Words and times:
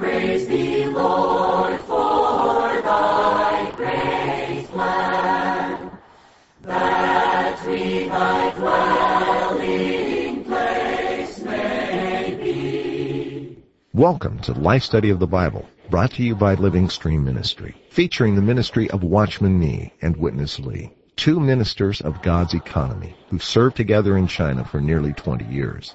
praise 0.00 0.48
thee, 0.48 0.86
Lord, 0.86 1.78
for 1.82 2.80
thy 2.80 3.70
great 3.76 4.66
plan, 4.70 5.90
that 6.62 7.66
we 7.66 8.08
thy 8.08 8.50
dwelling 8.52 10.44
place 10.44 11.40
may 11.40 12.34
be. 12.42 13.58
Welcome 13.92 14.38
to 14.38 14.54
Life 14.54 14.84
Study 14.84 15.10
of 15.10 15.18
the 15.18 15.26
Bible, 15.26 15.68
brought 15.90 16.12
to 16.12 16.22
you 16.22 16.34
by 16.34 16.54
Living 16.54 16.88
Stream 16.88 17.22
Ministry, 17.22 17.76
featuring 17.90 18.34
the 18.34 18.40
ministry 18.40 18.88
of 18.88 19.02
Watchman 19.02 19.60
Nee 19.60 19.92
and 20.00 20.16
Witness 20.16 20.58
Lee, 20.58 20.94
two 21.16 21.38
ministers 21.38 22.00
of 22.00 22.22
God's 22.22 22.54
economy 22.54 23.14
who 23.28 23.38
served 23.38 23.76
together 23.76 24.16
in 24.16 24.26
China 24.26 24.64
for 24.64 24.80
nearly 24.80 25.12
20 25.12 25.44
years. 25.44 25.94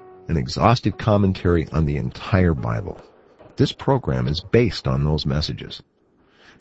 an 0.27 0.37
exhaustive 0.37 0.97
commentary 0.97 1.67
on 1.71 1.85
the 1.85 1.97
entire 1.97 2.53
Bible. 2.53 3.01
This 3.55 3.71
program 3.71 4.27
is 4.27 4.41
based 4.41 4.87
on 4.87 5.03
those 5.03 5.25
messages. 5.25 5.81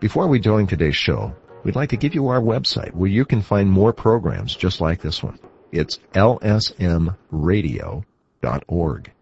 Before 0.01 0.27
we 0.27 0.41
join 0.41 0.67
today's 0.67 0.97
show, 0.97 1.35
we'd 1.63 1.77
like 1.77 1.91
to 1.91 1.97
give 1.97 2.15
you 2.15 2.29
our 2.29 2.41
website 2.41 2.95
where 2.95 3.11
you 3.11 3.25
can 3.25 3.43
find 3.43 3.71
more 3.71 3.93
programs 3.93 4.57
just 4.57 4.81
like 4.81 5.01
this 5.01 5.23
one. 5.23 5.39
It's 5.73 5.99
lsmradio.org. 6.15 9.13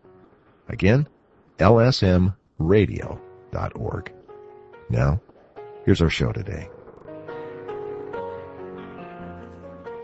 Again, 0.69 1.09
lsmradio.org. 1.59 4.13
Now, 4.91 5.21
here's 5.85 6.01
our 6.01 6.11
show 6.11 6.33
today. 6.33 6.69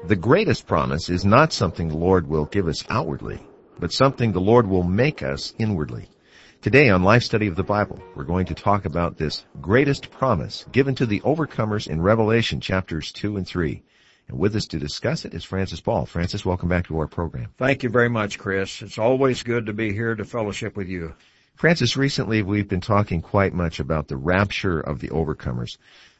The 0.06 0.16
greatest 0.16 0.66
promise 0.66 1.08
is 1.08 1.24
not 1.24 1.52
something 1.52 1.88
the 1.88 1.96
Lord 1.96 2.28
will 2.28 2.44
give 2.44 2.68
us 2.68 2.84
outwardly, 2.90 3.40
but 3.78 3.92
something 3.92 4.32
the 4.32 4.40
Lord 4.40 4.66
will 4.66 4.82
make 4.82 5.22
us 5.22 5.54
inwardly. 5.58 6.08
Today 6.62 6.88
on 6.88 7.02
Life 7.02 7.22
Study 7.22 7.46
of 7.46 7.56
the 7.56 7.62
Bible, 7.62 8.02
we're 8.14 8.24
going 8.24 8.46
to 8.46 8.54
talk 8.54 8.84
about 8.84 9.18
this 9.18 9.44
greatest 9.60 10.10
promise 10.10 10.64
given 10.72 10.94
to 10.94 11.06
the 11.06 11.20
overcomers 11.20 11.88
in 11.88 12.00
Revelation 12.00 12.60
chapters 12.60 13.12
2 13.12 13.36
and 13.36 13.46
3. 13.46 13.82
And 14.28 14.38
with 14.38 14.56
us 14.56 14.66
to 14.68 14.78
discuss 14.78 15.24
it 15.24 15.34
is 15.34 15.44
Francis 15.44 15.80
Ball. 15.80 16.06
Francis, 16.06 16.44
welcome 16.44 16.68
back 16.68 16.86
to 16.86 16.98
our 16.98 17.06
program. 17.06 17.50
Thank 17.58 17.82
you 17.82 17.90
very 17.90 18.08
much, 18.08 18.38
Chris. 18.38 18.80
It's 18.80 18.98
always 18.98 19.42
good 19.42 19.66
to 19.66 19.72
be 19.74 19.92
here 19.92 20.14
to 20.14 20.24
fellowship 20.24 20.76
with 20.76 20.88
you. 20.88 21.14
Francis, 21.54 21.96
recently 21.96 22.42
we've 22.42 22.68
been 22.68 22.80
talking 22.80 23.20
quite 23.20 23.52
much 23.52 23.78
about 23.78 24.08
the 24.08 24.16
rapture 24.16 24.80
of 24.80 25.00
the 25.00 25.08
overcomers. 25.08 25.76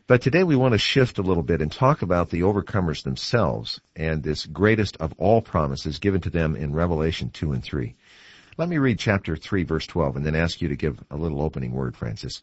But 0.07 0.21
today 0.21 0.45
we 0.45 0.55
want 0.55 0.73
to 0.73 0.79
shift 0.79 1.17
a 1.17 1.23
little 1.23 1.43
bit 1.43 1.63
and 1.63 1.73
talk 1.73 2.03
about 2.03 2.29
the 2.29 2.43
overcomers 2.43 3.03
themselves 3.03 3.81
and 3.97 4.23
this 4.23 4.45
greatest 4.45 4.99
of 4.99 5.15
all 5.17 5.41
promises 5.41 5.99
given 5.99 6.21
to 6.21 6.31
them 6.31 6.57
in 6.57 6.75
Revelation 6.75 7.31
2 7.31 7.53
and 7.53 7.65
3. 7.65 7.95
Let 8.59 8.69
me 8.69 8.77
read 8.77 8.99
chapter 8.99 9.35
3 9.35 9.63
verse 9.63 9.87
12 9.87 10.17
and 10.17 10.27
then 10.27 10.35
ask 10.35 10.61
you 10.61 10.69
to 10.69 10.77
give 10.77 11.03
a 11.11 11.17
little 11.17 11.41
opening 11.41 11.73
word, 11.73 11.97
Francis. 11.97 12.43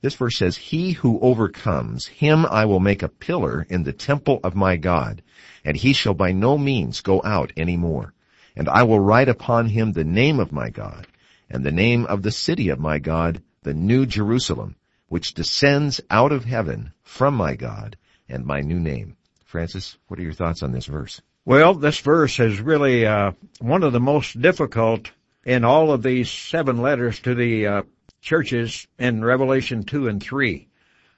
This 0.00 0.14
verse 0.14 0.36
says, 0.36 0.56
He 0.56 0.92
who 0.92 1.18
overcomes, 1.18 2.06
him 2.06 2.46
I 2.46 2.66
will 2.66 2.78
make 2.78 3.02
a 3.02 3.08
pillar 3.08 3.66
in 3.68 3.82
the 3.82 3.92
temple 3.92 4.38
of 4.44 4.54
my 4.54 4.76
God, 4.76 5.20
and 5.64 5.76
he 5.76 5.92
shall 5.92 6.14
by 6.14 6.30
no 6.30 6.56
means 6.56 7.00
go 7.00 7.20
out 7.24 7.52
any 7.56 7.76
more. 7.76 8.14
And 8.54 8.68
I 8.68 8.84
will 8.84 9.00
write 9.00 9.28
upon 9.28 9.66
him 9.66 9.90
the 9.90 10.04
name 10.04 10.38
of 10.38 10.52
my 10.52 10.70
God, 10.70 11.08
and 11.50 11.66
the 11.66 11.72
name 11.72 12.06
of 12.06 12.22
the 12.22 12.30
city 12.30 12.68
of 12.68 12.78
my 12.78 13.00
God, 13.00 13.42
the 13.64 13.74
new 13.74 14.06
Jerusalem, 14.06 14.76
which 15.10 15.34
descends 15.34 16.00
out 16.08 16.30
of 16.30 16.44
heaven 16.44 16.92
from 17.02 17.34
my 17.34 17.56
God 17.56 17.96
and 18.28 18.46
my 18.46 18.60
new 18.60 18.78
name. 18.78 19.16
Francis, 19.44 19.98
what 20.06 20.20
are 20.20 20.22
your 20.22 20.32
thoughts 20.32 20.62
on 20.62 20.70
this 20.70 20.86
verse? 20.86 21.20
Well, 21.44 21.74
this 21.74 21.98
verse 21.98 22.38
is 22.38 22.60
really 22.60 23.04
uh, 23.04 23.32
one 23.58 23.82
of 23.82 23.92
the 23.92 23.98
most 23.98 24.40
difficult 24.40 25.10
in 25.44 25.64
all 25.64 25.90
of 25.90 26.04
these 26.04 26.30
seven 26.30 26.80
letters 26.80 27.18
to 27.20 27.34
the 27.34 27.66
uh, 27.66 27.82
churches 28.20 28.86
in 29.00 29.24
Revelation 29.24 29.82
2 29.82 30.06
and 30.06 30.22
3. 30.22 30.68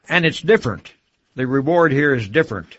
And 0.09 0.24
it's 0.24 0.41
different. 0.41 0.91
The 1.34 1.47
reward 1.47 1.92
here 1.92 2.14
is 2.14 2.26
different 2.26 2.78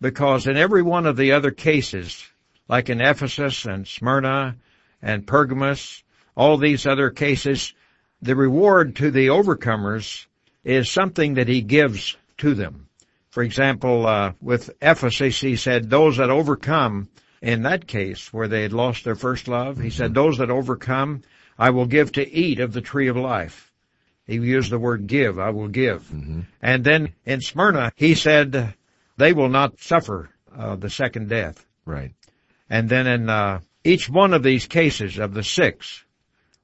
because 0.00 0.48
in 0.48 0.56
every 0.56 0.82
one 0.82 1.06
of 1.06 1.16
the 1.16 1.30
other 1.30 1.52
cases, 1.52 2.26
like 2.66 2.90
in 2.90 3.00
Ephesus 3.00 3.66
and 3.66 3.86
Smyrna 3.86 4.56
and 5.00 5.24
Pergamos, 5.24 6.02
all 6.36 6.56
these 6.56 6.88
other 6.88 7.10
cases, 7.10 7.72
the 8.20 8.34
reward 8.34 8.96
to 8.96 9.12
the 9.12 9.28
overcomers 9.28 10.26
is 10.64 10.90
something 10.90 11.34
that 11.34 11.48
he 11.48 11.62
gives 11.62 12.16
to 12.38 12.54
them. 12.54 12.88
For 13.30 13.42
example, 13.42 14.06
uh, 14.06 14.32
with 14.40 14.70
Ephesus, 14.82 15.40
he 15.40 15.56
said, 15.56 15.88
those 15.88 16.16
that 16.16 16.30
overcome, 16.30 17.08
in 17.40 17.62
that 17.62 17.86
case, 17.86 18.32
where 18.32 18.48
they 18.48 18.62
had 18.62 18.72
lost 18.72 19.04
their 19.04 19.14
first 19.14 19.46
love, 19.46 19.78
he 19.78 19.90
said, 19.90 20.14
those 20.14 20.38
that 20.38 20.50
overcome, 20.50 21.22
I 21.58 21.70
will 21.70 21.86
give 21.86 22.12
to 22.12 22.28
eat 22.28 22.58
of 22.58 22.72
the 22.72 22.80
tree 22.80 23.08
of 23.08 23.16
life. 23.16 23.72
He 24.26 24.34
used 24.34 24.70
the 24.70 24.78
word 24.78 25.06
give, 25.06 25.38
I 25.38 25.50
will 25.50 25.68
give. 25.68 26.02
Mm-hmm. 26.04 26.40
And 26.60 26.84
then 26.84 27.14
in 27.24 27.40
Smyrna, 27.40 27.92
he 27.96 28.14
said, 28.14 28.74
they 29.16 29.32
will 29.32 29.48
not 29.48 29.80
suffer 29.80 30.30
uh, 30.56 30.76
the 30.76 30.90
second 30.90 31.28
death. 31.28 31.64
Right. 31.84 32.12
And 32.68 32.88
then 32.88 33.06
in 33.06 33.28
uh, 33.28 33.60
each 33.84 34.08
one 34.08 34.34
of 34.34 34.42
these 34.42 34.66
cases 34.66 35.18
of 35.18 35.34
the 35.34 35.42
six, 35.42 36.04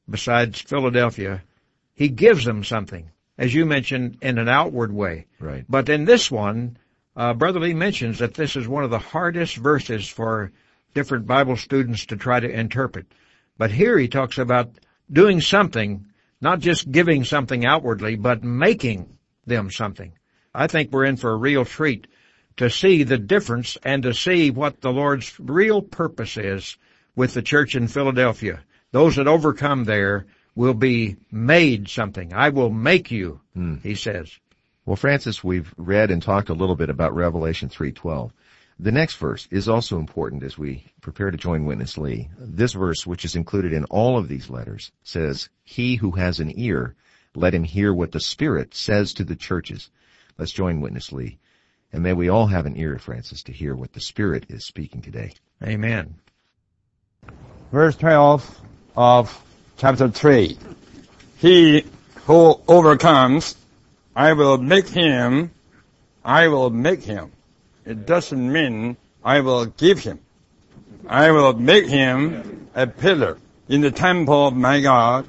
besides 0.09 0.61
Philadelphia, 0.61 1.43
he 1.95 2.09
gives 2.09 2.45
them 2.45 2.63
something 2.63 3.11
as 3.39 3.55
you 3.55 3.67
mentioned, 3.67 4.19
in 4.23 4.39
an 4.39 4.49
outward 4.49 4.93
way. 4.93 5.27
Right. 5.39 5.65
But 5.69 5.89
in 5.89 6.05
this 6.05 6.31
one, 6.31 6.79
uh, 7.17 7.35
Brother 7.35 7.61
Lee 7.61 7.75
mentions 7.75 8.19
that 8.19 8.35
this 8.35 8.57
is 8.57 8.69
one 8.69 8.85
of 8.85 8.91
the 8.91 8.99
hardest 8.99 9.57
verses 9.57 10.09
for 10.09 10.53
different 10.95 11.27
Bible 11.27 11.57
students 11.57 12.07
to 12.07 12.17
try 12.17 12.41
to 12.41 12.49
interpret. 12.49 13.07
But 13.59 13.71
here 13.71 13.99
he 13.99 14.09
talks 14.09 14.39
about 14.39 14.71
doing 15.11 15.41
something, 15.41 16.07
not 16.41 16.61
just 16.61 16.91
giving 16.91 17.25
something 17.25 17.65
outwardly, 17.65 18.17
but 18.17 18.43
making 18.43 19.17
them 19.47 19.71
something. 19.71 20.13
I 20.55 20.67
think 20.67 20.91
we're 20.91 21.05
in 21.05 21.17
for 21.17 21.31
a 21.31 21.37
real 21.37 21.65
treat 21.65 22.07
to 22.57 22.71
see 22.71 23.03
the 23.03 23.19
difference 23.19 23.77
and 23.83 24.03
to 24.03 24.15
see 24.15 24.51
what 24.51 24.81
the 24.81 24.93
Lord's 24.93 25.39
real 25.39 25.83
purpose 25.83 26.37
is 26.37 26.77
with 27.15 27.35
the 27.35 27.43
church 27.43 27.75
in 27.75 27.89
Philadelphia. 27.89 28.61
Those 28.93 29.17
that 29.17 29.29
overcome 29.29 29.85
there 29.85 30.27
will 30.57 30.75
be 30.75 31.17
made 31.31 31.89
something. 31.89 32.33
I 32.33 32.49
will 32.49 32.71
make 32.71 33.13
you, 33.13 33.41
Hmm. 33.55 33.77
he 33.83 33.95
says. 33.95 34.33
Well, 34.85 34.97
Francis, 34.97 35.45
we've 35.45 35.73
read 35.77 36.11
and 36.11 36.23
talked 36.23 36.49
a 36.49 36.55
little 36.55 36.77
bit 36.77 36.91
about 36.91 37.15
Revelation 37.15 37.69
3:12. 37.69 38.33
The 38.79 38.93
next 38.93 39.17
verse 39.17 39.49
is 39.51 39.69
also 39.69 39.99
important 39.99 40.43
as 40.43 40.59
we 40.59 40.85
prepare 41.01 41.31
to 41.31 41.37
join 41.37 41.65
Witness 41.65 41.97
Lee. 41.97 42.29
This 42.39 42.73
verse, 42.73 43.07
which 43.07 43.25
is 43.25 43.37
included 43.37 43.73
in 43.73 43.85
all 43.85 44.19
of 44.19 44.29
these 44.29 44.51
letters, 44.51 44.93
says, 45.03 45.49
"He 45.63 45.97
who 45.97 46.13
has 46.13 46.41
an 46.41 46.53
ear, 46.59 46.95
let 47.35 47.55
him 47.55 47.65
hear 47.65 47.93
what 47.95 48.13
the 48.13 48.21
Spirit 48.21 48.75
says 48.75 49.15
to 49.15 49.25
the 49.25 49.37
churches." 49.37 49.91
Let's 50.39 50.53
join 50.53 50.81
Witness 50.81 51.13
Lee. 51.13 51.39
And 51.93 52.03
may 52.03 52.13
we 52.13 52.29
all 52.29 52.47
have 52.49 52.67
an 52.67 52.77
ear, 52.77 52.99
Francis, 52.99 53.43
to 53.45 53.53
hear 53.53 53.75
what 53.75 53.93
the 53.93 54.01
Spirit 54.01 54.47
is 54.49 54.67
speaking 54.67 55.01
today. 55.01 55.33
Amen. 55.63 56.17
verse 57.73 57.97
12 57.97 58.61
of 58.97 59.43
chapter 59.77 60.09
3. 60.09 60.57
He 61.39 61.85
who 62.27 62.61
overcomes, 62.67 63.57
I 64.15 64.33
will 64.33 64.59
make 64.59 64.89
him, 64.89 65.51
I 66.25 66.49
will 66.49 66.71
make 66.71 67.03
him. 67.03 67.33
It 67.85 68.07
doesn't 68.07 68.53
mean 68.53 68.97
I 69.25 69.41
will 69.41 69.67
give 69.67 70.01
him. 70.01 70.19
I 71.07 71.31
will 71.31 71.53
make 71.53 71.87
him 71.87 72.69
a 72.75 72.87
pillar 72.87 73.39
in 73.69 73.81
the 73.81 73.91
temple 73.91 74.49
of 74.49 74.57
my 74.57 74.81
God, 74.81 75.29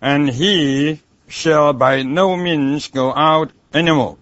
and 0.00 0.28
he 0.28 1.00
shall 1.28 1.72
by 1.72 2.02
no 2.02 2.36
means 2.36 2.88
go 2.88 3.14
out 3.14 3.50
anymore. 3.74 4.16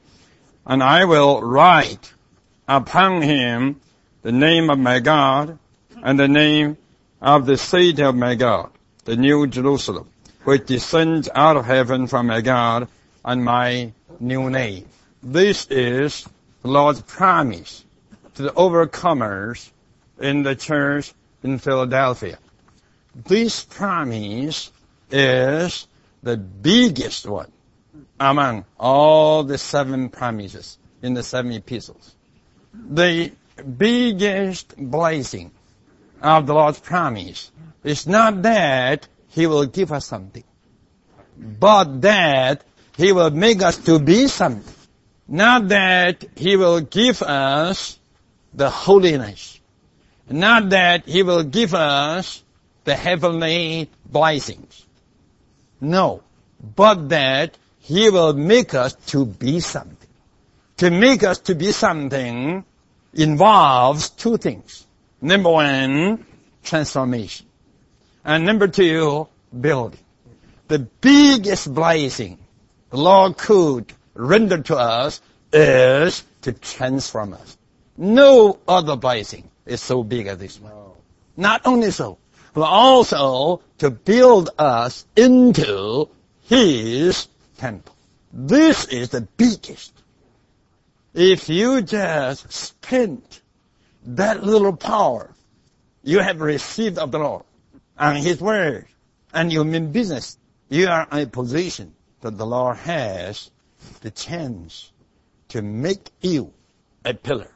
And 0.66 0.82
I 0.82 1.04
will 1.04 1.40
write 1.40 2.12
upon 2.66 3.22
him 3.22 3.80
the 4.22 4.32
name 4.32 4.70
of 4.70 4.78
my 4.78 4.98
God 4.98 5.58
and 6.02 6.18
the 6.18 6.28
name 6.28 6.76
of 7.22 7.46
the 7.46 7.56
city 7.56 8.02
of 8.02 8.16
my 8.16 8.34
God, 8.34 8.70
the 9.06 9.16
new 9.16 9.46
Jerusalem, 9.46 10.10
which 10.44 10.66
descends 10.66 11.28
out 11.34 11.56
of 11.56 11.64
heaven 11.64 12.08
from 12.08 12.26
my 12.26 12.40
God 12.40 12.88
and 13.24 13.44
my 13.44 13.92
new 14.20 14.50
name. 14.50 14.86
This 15.22 15.66
is 15.70 16.28
the 16.62 16.68
Lord's 16.68 17.00
promise 17.02 17.84
to 18.34 18.42
the 18.42 18.50
overcomers 18.50 19.70
in 20.20 20.42
the 20.42 20.56
church 20.56 21.12
in 21.42 21.58
Philadelphia. 21.58 22.38
This 23.14 23.64
promise 23.64 24.72
is 25.10 25.86
the 26.22 26.36
biggest 26.36 27.26
one 27.26 27.52
among 28.18 28.64
all 28.78 29.44
the 29.44 29.56
seven 29.56 30.08
promises 30.08 30.78
in 31.02 31.14
the 31.14 31.22
seven 31.22 31.52
epistles. 31.52 32.16
The 32.74 33.30
biggest 33.78 34.76
blessing 34.76 35.52
of 36.26 36.46
the 36.46 36.54
Lord's 36.54 36.80
promise 36.80 37.52
is 37.84 38.06
not 38.06 38.42
that 38.42 39.06
He 39.28 39.46
will 39.46 39.66
give 39.66 39.92
us 39.92 40.06
something, 40.06 40.44
but 41.38 42.00
that 42.02 42.64
He 42.96 43.12
will 43.12 43.30
make 43.30 43.62
us 43.62 43.76
to 43.78 43.98
be 43.98 44.26
something. 44.26 44.74
Not 45.28 45.68
that 45.68 46.24
He 46.36 46.56
will 46.56 46.80
give 46.80 47.22
us 47.22 47.98
the 48.54 48.70
holiness. 48.70 49.60
Not 50.28 50.70
that 50.70 51.06
He 51.06 51.22
will 51.22 51.44
give 51.44 51.74
us 51.74 52.42
the 52.84 52.96
heavenly 52.96 53.88
blessings. 54.04 54.84
No. 55.80 56.22
But 56.74 57.08
that 57.10 57.56
He 57.80 58.10
will 58.10 58.32
make 58.32 58.74
us 58.74 58.94
to 59.12 59.26
be 59.26 59.60
something. 59.60 60.08
To 60.78 60.90
make 60.90 61.22
us 61.22 61.38
to 61.40 61.54
be 61.54 61.72
something 61.72 62.64
involves 63.14 64.10
two 64.10 64.36
things. 64.36 64.86
Number 65.20 65.50
one, 65.50 66.26
transformation. 66.62 67.46
And 68.24 68.44
number 68.44 68.68
two, 68.68 69.28
building. 69.58 70.00
The 70.68 70.80
biggest 70.80 71.72
blessing 71.72 72.38
the 72.90 72.96
Lord 72.96 73.36
could 73.36 73.92
render 74.14 74.62
to 74.62 74.76
us 74.76 75.20
is 75.52 76.24
to 76.42 76.52
transform 76.52 77.34
us. 77.34 77.56
No 77.96 78.58
other 78.68 78.96
blessing 78.96 79.48
is 79.64 79.80
so 79.80 80.02
big 80.02 80.26
as 80.26 80.38
this 80.38 80.60
one. 80.60 80.72
Not 81.36 81.62
only 81.66 81.90
so, 81.90 82.18
but 82.52 82.62
also 82.62 83.62
to 83.78 83.90
build 83.90 84.50
us 84.58 85.06
into 85.16 86.08
His 86.42 87.28
temple. 87.58 87.94
This 88.32 88.86
is 88.86 89.10
the 89.10 89.22
biggest. 89.22 89.92
If 91.14 91.48
you 91.48 91.80
just 91.82 92.52
spend 92.52 93.22
that 94.06 94.44
little 94.44 94.76
power 94.76 95.34
you 96.02 96.20
have 96.20 96.40
received 96.40 96.98
of 96.98 97.10
the 97.10 97.18
Lord 97.18 97.44
and 97.98 98.18
His 98.18 98.40
Word, 98.40 98.86
and 99.32 99.52
you 99.52 99.64
mean 99.64 99.92
business, 99.92 100.38
you 100.68 100.88
are 100.88 101.06
in 101.12 101.18
a 101.18 101.26
position 101.26 101.94
that 102.20 102.38
the 102.38 102.46
Lord 102.46 102.76
has 102.78 103.50
the 104.00 104.10
chance 104.10 104.92
to 105.48 105.62
make 105.62 106.10
you 106.20 106.52
a 107.04 107.14
pillar. 107.14 107.50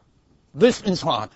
This 0.55 0.85
means 0.85 1.05
what? 1.05 1.31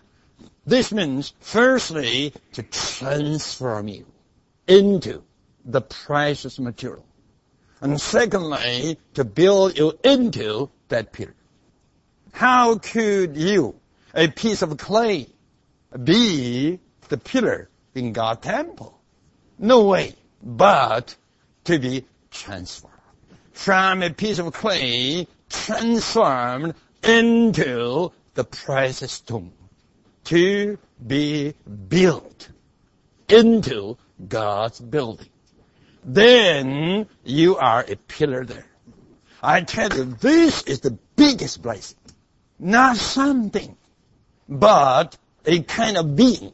This 0.66 0.92
means, 0.92 1.34
firstly, 1.40 2.32
to 2.52 2.62
transform 2.62 3.88
you 3.88 4.06
into 4.66 5.22
the 5.64 5.80
precious 5.80 6.58
material. 6.58 7.04
And 7.80 8.00
secondly, 8.00 8.98
to 9.14 9.24
build 9.24 9.76
you 9.78 9.98
into 10.02 10.70
that 10.88 11.12
pillar. 11.12 11.34
How 12.32 12.78
could 12.78 13.36
you, 13.36 13.74
a 14.14 14.28
piece 14.28 14.62
of 14.62 14.76
clay, 14.78 15.26
be 16.02 16.78
the 17.08 17.18
pillar 17.18 17.68
in 17.94 18.12
God's 18.12 18.40
temple? 18.42 19.00
No 19.58 19.84
way, 19.84 20.14
but 20.42 21.16
to 21.64 21.78
be 21.78 22.04
transformed. 22.30 22.94
From 23.52 24.02
a 24.02 24.10
piece 24.10 24.38
of 24.38 24.52
clay, 24.52 25.26
transformed 25.48 26.74
into 27.02 28.12
the 28.34 28.44
precious 28.44 29.12
stone. 29.12 29.52
To 30.24 30.78
be 31.06 31.54
built 31.88 32.48
into 33.28 33.96
God's 34.26 34.80
building. 34.80 35.28
Then 36.04 37.06
you 37.24 37.56
are 37.56 37.84
a 37.86 37.96
pillar 37.96 38.44
there. 38.44 38.66
I 39.42 39.60
tell 39.62 39.92
you, 39.94 40.04
this 40.04 40.62
is 40.62 40.80
the 40.80 40.98
biggest 41.16 41.62
blessing. 41.62 41.98
Not 42.58 42.96
something, 42.96 43.76
but 44.48 45.16
a 45.46 45.62
kind 45.62 45.96
of 45.96 46.16
being. 46.16 46.52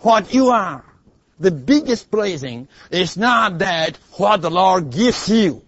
What 0.00 0.32
you 0.32 0.48
are. 0.48 0.84
The 1.40 1.50
biggest 1.50 2.10
blessing 2.10 2.68
is 2.90 3.16
not 3.16 3.58
that 3.58 3.96
what 4.12 4.42
the 4.42 4.50
Lord 4.50 4.90
gives 4.90 5.28
you, 5.28 5.62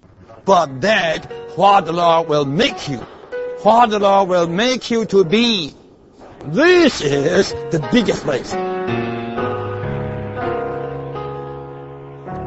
but 0.44 0.80
that 0.80 1.30
what 1.56 1.86
the 1.86 1.92
Lord 1.92 2.28
will 2.28 2.44
make 2.44 2.88
you. 2.88 2.98
What 3.62 3.90
the 3.90 3.98
Lord 3.98 4.28
will 4.28 4.48
make 4.48 4.90
you 4.90 5.04
to 5.06 5.24
be. 5.24 5.74
This 6.46 7.00
is 7.02 7.52
the 7.70 7.86
biggest 7.92 8.24
blessing. 8.24 8.58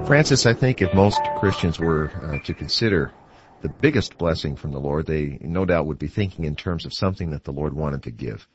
Francis, 0.06 0.46
I 0.46 0.54
think 0.54 0.82
if 0.82 0.94
most 0.94 1.22
Christians 1.38 1.80
were 1.80 2.12
uh, 2.22 2.40
to 2.46 2.54
consider 2.54 3.14
the 3.62 3.70
biggest 3.70 4.18
blessing 4.18 4.58
from 4.58 4.72
the 4.72 4.80
Lord, 4.80 5.06
they 5.06 5.38
no 5.40 5.64
doubt 5.64 5.86
would 5.86 6.00
be 6.00 6.08
thinking 6.10 6.44
in 6.44 6.56
terms 6.58 6.86
of 6.86 6.94
something 6.94 7.32
that 7.32 7.46
the 7.46 7.54
Lord 7.54 7.74
wanted 7.74 8.04
to 8.04 8.12
give. 8.12 8.46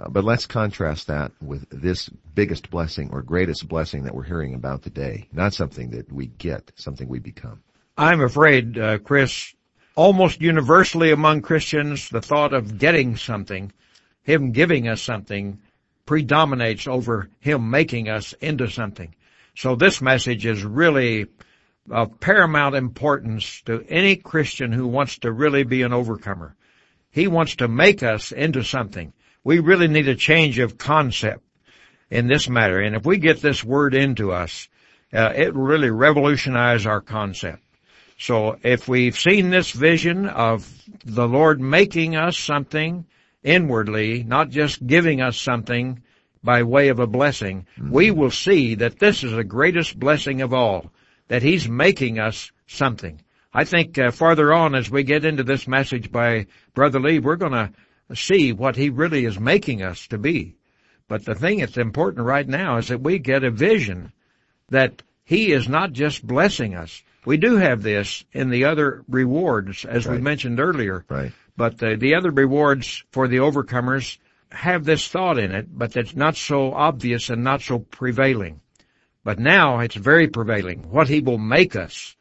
Uh, 0.00 0.08
but 0.08 0.24
let's 0.24 0.46
contrast 0.46 1.08
that 1.08 1.32
with 1.40 1.68
this 1.70 2.08
biggest 2.34 2.70
blessing 2.70 3.10
or 3.12 3.22
greatest 3.22 3.66
blessing 3.68 4.04
that 4.04 4.14
we're 4.14 4.22
hearing 4.22 4.54
about 4.54 4.82
today. 4.82 5.26
Not 5.32 5.54
something 5.54 5.90
that 5.90 6.12
we 6.12 6.26
get, 6.26 6.70
something 6.76 7.08
we 7.08 7.18
become. 7.18 7.62
I'm 7.96 8.20
afraid, 8.20 8.78
uh, 8.78 8.98
Chris, 8.98 9.54
almost 9.96 10.40
universally 10.40 11.10
among 11.10 11.42
Christians, 11.42 12.08
the 12.08 12.20
thought 12.20 12.54
of 12.54 12.78
getting 12.78 13.16
something, 13.16 13.72
Him 14.22 14.52
giving 14.52 14.86
us 14.86 15.02
something, 15.02 15.58
predominates 16.06 16.86
over 16.86 17.28
Him 17.40 17.70
making 17.70 18.08
us 18.08 18.34
into 18.34 18.68
something. 18.68 19.14
So 19.56 19.74
this 19.74 20.00
message 20.00 20.46
is 20.46 20.62
really 20.62 21.26
of 21.90 22.20
paramount 22.20 22.76
importance 22.76 23.62
to 23.62 23.84
any 23.88 24.14
Christian 24.14 24.70
who 24.70 24.86
wants 24.86 25.18
to 25.18 25.32
really 25.32 25.64
be 25.64 25.82
an 25.82 25.92
overcomer. 25.92 26.54
He 27.10 27.26
wants 27.26 27.56
to 27.56 27.66
make 27.66 28.02
us 28.02 28.30
into 28.30 28.62
something. 28.62 29.12
We 29.48 29.60
really 29.60 29.88
need 29.88 30.08
a 30.08 30.14
change 30.14 30.58
of 30.58 30.76
concept 30.76 31.42
in 32.10 32.26
this 32.26 32.50
matter. 32.50 32.80
And 32.80 32.94
if 32.94 33.06
we 33.06 33.16
get 33.16 33.40
this 33.40 33.64
word 33.64 33.94
into 33.94 34.30
us, 34.30 34.68
uh, 35.10 35.32
it 35.34 35.54
will 35.54 35.62
really 35.62 35.88
revolutionize 35.88 36.84
our 36.84 37.00
concept. 37.00 37.62
So 38.18 38.58
if 38.62 38.88
we've 38.88 39.18
seen 39.18 39.48
this 39.48 39.70
vision 39.70 40.26
of 40.26 40.70
the 41.02 41.26
Lord 41.26 41.62
making 41.62 42.14
us 42.14 42.36
something 42.36 43.06
inwardly, 43.42 44.22
not 44.22 44.50
just 44.50 44.86
giving 44.86 45.22
us 45.22 45.40
something 45.40 46.02
by 46.44 46.62
way 46.62 46.88
of 46.88 46.98
a 46.98 47.06
blessing, 47.06 47.66
mm-hmm. 47.78 47.90
we 47.90 48.10
will 48.10 48.30
see 48.30 48.74
that 48.74 48.98
this 48.98 49.24
is 49.24 49.32
the 49.32 49.44
greatest 49.44 49.98
blessing 49.98 50.42
of 50.42 50.52
all 50.52 50.92
that 51.28 51.40
He's 51.40 51.66
making 51.66 52.18
us 52.18 52.52
something. 52.66 53.18
I 53.54 53.64
think 53.64 53.96
uh, 53.96 54.10
farther 54.10 54.52
on 54.52 54.74
as 54.74 54.90
we 54.90 55.04
get 55.04 55.24
into 55.24 55.42
this 55.42 55.66
message 55.66 56.12
by 56.12 56.48
Brother 56.74 57.00
Lee, 57.00 57.18
we're 57.18 57.36
going 57.36 57.52
to 57.52 57.72
see 58.14 58.52
what 58.52 58.76
He 58.76 58.90
really 58.90 59.24
is 59.24 59.38
making 59.38 59.82
us 59.82 60.06
to 60.08 60.18
be. 60.18 60.56
But 61.08 61.24
the 61.24 61.34
thing 61.34 61.60
that's 61.60 61.78
important 61.78 62.26
right 62.26 62.46
now 62.46 62.76
is 62.76 62.88
that 62.88 63.00
we 63.00 63.18
get 63.18 63.44
a 63.44 63.50
vision 63.50 64.12
that 64.68 65.02
He 65.24 65.52
is 65.52 65.68
not 65.68 65.92
just 65.92 66.26
blessing 66.26 66.74
us. 66.74 67.02
We 67.24 67.36
do 67.36 67.56
have 67.56 67.82
this 67.82 68.24
in 68.32 68.50
the 68.50 68.64
other 68.66 69.04
rewards, 69.08 69.84
as 69.84 70.06
right. 70.06 70.16
we 70.16 70.22
mentioned 70.22 70.60
earlier. 70.60 71.04
Right. 71.08 71.32
But 71.56 71.78
the, 71.78 71.96
the 71.96 72.14
other 72.14 72.30
rewards 72.30 73.04
for 73.10 73.26
the 73.26 73.38
overcomers 73.38 74.18
have 74.50 74.84
this 74.84 75.08
thought 75.08 75.38
in 75.38 75.52
it, 75.52 75.66
but 75.70 75.92
that's 75.92 76.14
not 76.14 76.36
so 76.36 76.72
obvious 76.72 77.30
and 77.30 77.44
not 77.44 77.62
so 77.62 77.78
prevailing. 77.78 78.60
But 79.24 79.38
now 79.38 79.80
it's 79.80 79.96
very 79.96 80.28
prevailing. 80.28 80.90
What 80.90 81.08
He 81.08 81.20
will 81.20 81.38
make 81.38 81.76
us. 81.76 82.16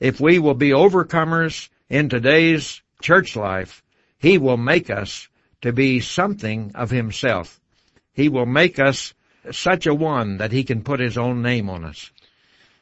If 0.00 0.20
we 0.20 0.38
will 0.38 0.54
be 0.54 0.70
overcomers 0.70 1.68
in 1.88 2.08
today's 2.08 2.82
church 3.00 3.36
life, 3.36 3.82
He 4.26 4.38
will 4.38 4.56
make 4.56 4.90
us 4.90 5.28
to 5.62 5.72
be 5.72 6.00
something 6.00 6.72
of 6.74 6.90
Himself. 6.90 7.60
He 8.12 8.28
will 8.28 8.44
make 8.44 8.80
us 8.80 9.14
such 9.52 9.86
a 9.86 9.94
one 9.94 10.38
that 10.38 10.50
He 10.50 10.64
can 10.64 10.82
put 10.82 10.98
His 10.98 11.16
own 11.16 11.42
name 11.42 11.70
on 11.70 11.84
us. 11.84 12.10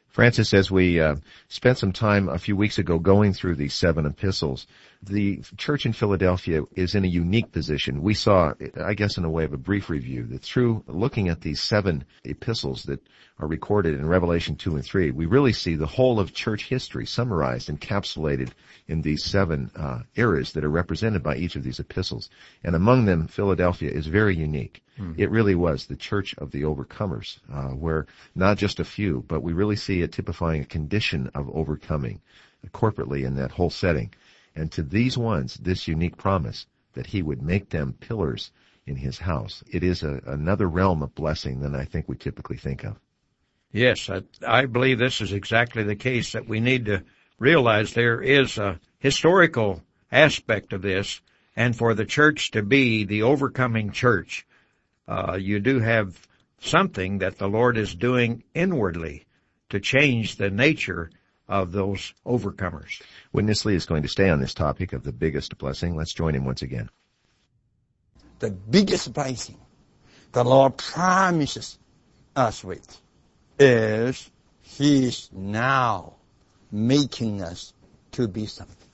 Francis, 0.07 0.55
as 0.55 0.71
we 0.71 0.99
uh, 0.99 1.17
spent 1.47 1.77
some 1.77 1.91
time 1.91 2.29
a 2.29 2.39
few 2.39 2.55
weeks 2.55 2.79
ago 2.79 2.97
going 2.97 3.31
through 3.31 3.53
these 3.53 3.75
seven 3.75 4.07
epistles, 4.07 4.65
the 5.05 5.41
church 5.57 5.85
in 5.85 5.93
Philadelphia 5.93 6.63
is 6.75 6.95
in 6.95 7.05
a 7.05 7.07
unique 7.07 7.51
position. 7.51 8.01
We 8.01 8.13
saw, 8.13 8.53
I 8.81 8.93
guess 8.93 9.17
in 9.17 9.25
a 9.25 9.29
way 9.29 9.43
of 9.43 9.53
a 9.53 9.57
brief 9.57 9.89
review, 9.89 10.25
that 10.27 10.41
through 10.41 10.83
looking 10.87 11.29
at 11.29 11.41
these 11.41 11.61
seven 11.61 12.05
epistles 12.23 12.83
that 12.83 12.99
are 13.39 13.47
recorded 13.47 13.95
in 13.95 14.07
Revelation 14.07 14.55
2 14.55 14.75
and 14.75 14.85
3, 14.85 15.11
we 15.11 15.25
really 15.25 15.53
see 15.53 15.75
the 15.75 15.85
whole 15.85 16.19
of 16.19 16.33
church 16.33 16.65
history 16.65 17.05
summarized, 17.05 17.69
encapsulated 17.69 18.51
in 18.87 19.01
these 19.01 19.23
seven 19.23 19.69
uh, 19.75 19.99
eras 20.15 20.53
that 20.53 20.63
are 20.63 20.69
represented 20.69 21.21
by 21.21 21.35
each 21.35 21.55
of 21.55 21.63
these 21.63 21.79
epistles. 21.79 22.29
And 22.63 22.75
among 22.75 23.05
them, 23.05 23.27
Philadelphia 23.27 23.91
is 23.91 24.07
very 24.07 24.35
unique. 24.35 24.83
Hmm. 24.97 25.13
It 25.17 25.29
really 25.29 25.55
was 25.55 25.85
the 25.85 25.95
church 25.95 26.33
of 26.37 26.51
the 26.51 26.63
overcomers, 26.63 27.39
uh, 27.51 27.69
where 27.69 28.07
not 28.33 28.57
just 28.57 28.79
a 28.79 28.85
few, 28.85 29.23
but 29.27 29.43
we 29.43 29.53
really 29.53 29.75
see 29.75 30.01
it 30.01 30.13
typifying 30.13 30.61
a 30.61 30.65
condition 30.65 31.29
of 31.35 31.49
overcoming 31.49 32.21
corporately 32.73 33.25
in 33.25 33.35
that 33.35 33.51
whole 33.51 33.69
setting. 33.69 34.11
And 34.55 34.71
to 34.73 34.83
these 34.83 35.17
ones, 35.17 35.55
this 35.55 35.87
unique 35.87 36.17
promise 36.17 36.65
that 36.93 37.07
he 37.07 37.21
would 37.21 37.41
make 37.41 37.69
them 37.69 37.93
pillars 37.99 38.51
in 38.85 38.95
his 38.95 39.17
house. 39.17 39.63
It 39.69 39.83
is 39.83 40.03
a, 40.03 40.21
another 40.25 40.67
realm 40.67 41.01
of 41.01 41.13
blessing 41.15 41.59
than 41.59 41.75
I 41.75 41.85
think 41.85 42.07
we 42.07 42.15
typically 42.15 42.57
think 42.57 42.83
of. 42.83 42.97
Yes, 43.71 44.09
I, 44.09 44.21
I 44.47 44.65
believe 44.67 44.99
this 44.99 45.19
is 45.19 45.33
exactly 45.33 45.83
the 45.83 45.95
case 45.95 46.31
that 46.31 46.47
we 46.47 46.59
need 46.59 46.85
to 46.85 47.03
realize 47.37 47.93
there 47.93 48.21
is 48.21 48.57
a 48.57 48.79
historical 48.99 49.81
aspect 50.11 50.71
of 50.71 50.81
this, 50.81 51.19
and 51.55 51.75
for 51.75 51.93
the 51.93 52.05
church 52.05 52.51
to 52.51 52.63
be 52.63 53.03
the 53.03 53.23
overcoming 53.23 53.91
church, 53.91 54.47
uh, 55.07 55.37
you 55.39 55.59
do 55.59 55.79
have 55.79 56.27
something 56.59 57.19
that 57.19 57.37
the 57.37 57.49
Lord 57.49 57.77
is 57.77 57.93
doing 57.93 58.43
inwardly 58.53 59.25
to 59.69 59.79
change 59.79 60.37
the 60.37 60.49
nature 60.49 61.11
of 61.47 61.71
those 61.71 62.13
overcomers. 62.25 63.01
Witness 63.31 63.65
Lee 63.65 63.75
is 63.75 63.85
going 63.85 64.03
to 64.03 64.09
stay 64.09 64.29
on 64.29 64.39
this 64.39 64.53
topic 64.53 64.93
of 64.93 65.03
the 65.03 65.11
biggest 65.11 65.57
blessing. 65.57 65.95
Let's 65.95 66.13
join 66.13 66.35
him 66.35 66.45
once 66.45 66.61
again. 66.61 66.89
The 68.39 68.51
biggest 68.51 69.13
blessing 69.13 69.57
the 70.35 70.43
Lord 70.43 70.75
promises 70.75 71.77
us 72.35 72.61
with 72.61 72.99
is 73.57 74.29
He 74.61 75.05
is 75.05 75.29
now 75.31 76.15
making 76.73 77.41
us 77.41 77.71
to 78.11 78.27
be 78.27 78.45
something. 78.45 78.89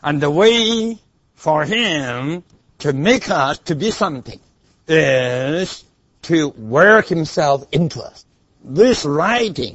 And 0.00 0.20
the 0.20 0.30
way 0.30 0.96
for 1.34 1.64
Him 1.64 2.44
to 2.78 2.92
make 2.92 3.28
us 3.28 3.58
to 3.58 3.74
be 3.74 3.90
something 3.90 4.38
is 4.86 5.82
to 6.22 6.50
work 6.50 7.08
Himself 7.08 7.66
into 7.72 8.00
us. 8.00 8.24
This 8.62 9.04
writing 9.04 9.74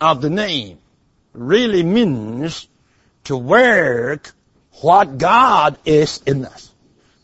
of 0.00 0.20
the 0.20 0.30
name 0.30 0.79
really 1.32 1.82
means 1.82 2.68
to 3.24 3.36
work 3.36 4.32
what 4.80 5.18
God 5.18 5.78
is 5.84 6.22
in 6.26 6.44
us. 6.44 6.72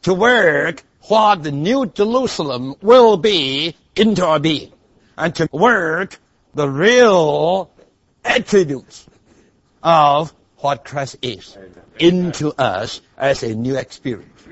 To 0.02 0.14
work 0.14 0.84
what 1.02 1.42
the 1.42 1.52
New 1.52 1.86
Jerusalem 1.86 2.74
will 2.82 3.16
be 3.16 3.74
into 3.94 4.24
our 4.24 4.38
being. 4.38 4.72
And 5.16 5.34
to 5.36 5.48
work 5.52 6.18
the 6.54 6.68
real 6.68 7.70
attributes 8.24 9.06
of 9.82 10.32
what 10.58 10.84
Christ 10.84 11.16
is 11.22 11.56
into 11.98 12.52
us 12.60 13.00
as 13.16 13.42
a 13.42 13.54
new 13.54 13.76
experience. 13.76 14.42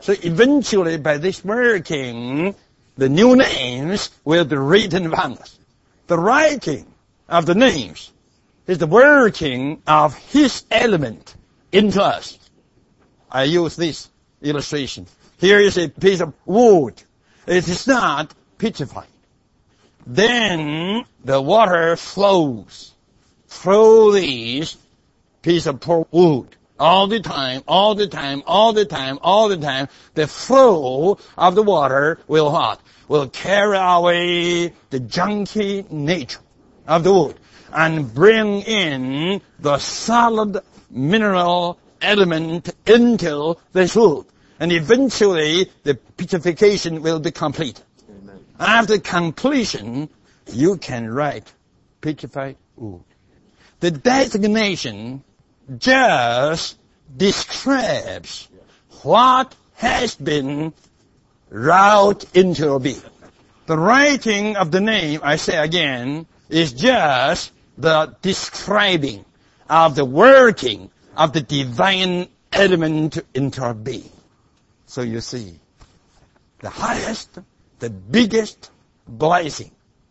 So 0.00 0.14
eventually 0.22 0.96
by 0.98 1.18
this 1.18 1.44
working, 1.44 2.54
the 2.96 3.08
new 3.08 3.36
names 3.36 4.10
will 4.24 4.44
be 4.44 4.56
written 4.56 5.06
upon 5.06 5.38
us. 5.38 5.58
The 6.06 6.18
writing 6.18 6.86
of 7.28 7.46
the 7.46 7.54
names 7.54 8.12
is 8.68 8.78
the 8.78 8.86
working 8.86 9.82
of 9.86 10.14
His 10.14 10.64
element 10.70 11.34
into 11.72 12.02
us. 12.02 12.38
I 13.30 13.44
use 13.44 13.74
this 13.74 14.08
illustration. 14.42 15.06
Here 15.38 15.58
is 15.58 15.78
a 15.78 15.88
piece 15.88 16.20
of 16.20 16.34
wood. 16.44 17.02
It 17.46 17.66
is 17.66 17.86
not 17.86 18.34
petrified. 18.58 19.08
Then 20.06 21.04
the 21.24 21.40
water 21.40 21.96
flows 21.96 22.92
through 23.48 24.12
these 24.12 24.76
piece 25.40 25.66
of 25.66 25.84
wood 26.12 26.54
all 26.78 27.06
the 27.06 27.20
time, 27.20 27.62
all 27.66 27.94
the 27.94 28.06
time, 28.06 28.42
all 28.46 28.72
the 28.74 28.84
time, 28.84 29.18
all 29.22 29.48
the 29.48 29.56
time. 29.56 29.88
The 30.14 30.26
flow 30.26 31.18
of 31.36 31.54
the 31.54 31.62
water 31.62 32.20
will 32.28 32.52
what? 32.52 32.80
Will 33.08 33.28
carry 33.28 33.78
away 33.78 34.74
the 34.90 35.00
junky 35.00 35.90
nature 35.90 36.40
of 36.86 37.04
the 37.04 37.12
wood 37.12 37.40
and 37.72 38.12
bring 38.14 38.62
in 38.62 39.40
the 39.58 39.78
solid 39.78 40.62
mineral 40.90 41.78
element 42.00 42.70
into 42.86 43.56
the 43.72 43.92
wood. 43.94 44.26
And 44.60 44.72
eventually 44.72 45.70
the 45.84 45.94
petrification 45.94 47.02
will 47.02 47.20
be 47.20 47.30
complete. 47.30 47.82
Amen. 48.10 48.40
After 48.58 48.98
completion, 48.98 50.08
you 50.52 50.76
can 50.76 51.08
write 51.08 51.52
petrified 52.00 52.56
wood. 52.76 53.04
The 53.80 53.90
designation 53.92 55.22
just 55.78 56.78
describes 57.16 58.48
what 59.02 59.54
has 59.74 60.16
been 60.16 60.72
wrought 61.50 62.24
into 62.34 62.72
a 62.72 62.80
being. 62.80 63.00
The 63.66 63.78
writing 63.78 64.56
of 64.56 64.70
the 64.70 64.80
name, 64.80 65.20
I 65.22 65.36
say 65.36 65.56
again, 65.56 66.26
is 66.48 66.72
just 66.72 67.52
the 67.78 68.16
describing 68.20 69.24
of 69.70 69.94
the 69.94 70.04
working 70.04 70.90
of 71.16 71.32
the 71.32 71.40
divine 71.40 72.28
element 72.52 73.18
into 73.34 73.72
being. 73.74 74.10
So 74.86 75.02
you 75.02 75.20
see, 75.20 75.60
the 76.60 76.70
highest, 76.70 77.38
the 77.78 77.90
biggest 77.90 78.70
blessing 79.06 79.70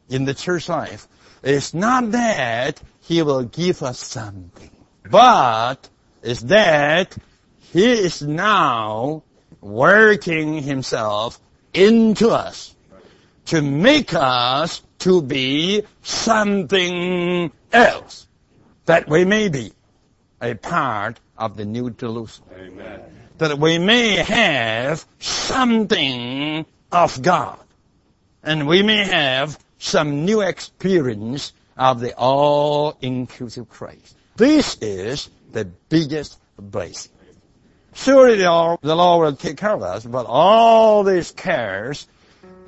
in 0.10 0.26
the 0.26 0.34
church 0.34 0.70
life 0.70 1.08
is 1.44 1.74
not 1.74 2.12
that 2.12 2.82
he 3.02 3.22
will 3.22 3.44
give 3.44 3.84
us 3.84 4.00
something, 4.00 4.72
but 5.10 5.90
is 6.22 6.42
that 6.42 7.18
he 7.60 7.92
is 7.92 8.22
now 8.22 9.24
working 9.62 10.62
himself 10.62 11.40
into 11.74 12.30
us 12.30 12.76
to 13.46 13.62
make 13.62 14.14
us 14.14 14.82
to 15.08 15.22
be 15.22 15.84
something 16.02 17.52
else 17.72 18.28
that 18.86 19.08
we 19.10 19.26
may 19.26 19.50
be 19.50 19.72
a 20.42 20.54
part 20.54 21.20
of 21.38 21.58
the 21.58 21.66
New 21.66 21.90
Jerusalem. 21.90 22.50
Amen 22.58 23.02
that 23.38 23.60
we 23.60 23.78
may 23.78 24.16
have 24.16 25.06
something 25.20 26.66
of 26.92 27.22
God. 27.22 27.60
And 28.44 28.68
we 28.68 28.82
may 28.82 29.04
have 29.06 29.60
some 29.78 30.26
new 30.26 30.42
experience 30.42 31.54
of 31.78 32.00
the 32.00 32.16
all-inclusive 32.16 33.70
Christ. 33.70 34.16
This 34.36 34.78
is 34.82 35.30
the 35.52 35.66
biggest 35.90 36.40
blessing. 36.58 37.12
Surely 37.94 38.38
the 38.38 38.46
Lord, 38.46 38.80
the 38.82 38.96
Lord 38.96 39.26
will 39.26 39.36
take 39.36 39.58
care 39.58 39.74
of 39.74 39.84
us, 39.84 40.06
but 40.06 40.26
all 40.28 41.04
these 41.04 41.32
cares, 41.32 42.08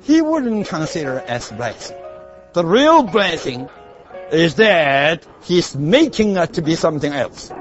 He 0.02 0.20
wouldn't 0.20 0.68
consider 0.68 1.20
as 1.20 1.50
blessing. 1.50 1.96
The 2.52 2.64
real 2.64 3.04
blessing 3.04 3.68
is 4.32 4.56
that 4.56 5.24
He's 5.44 5.76
making 5.76 6.36
us 6.36 6.48
to 6.50 6.62
be 6.62 6.74
something 6.74 7.12
else. 7.12 7.52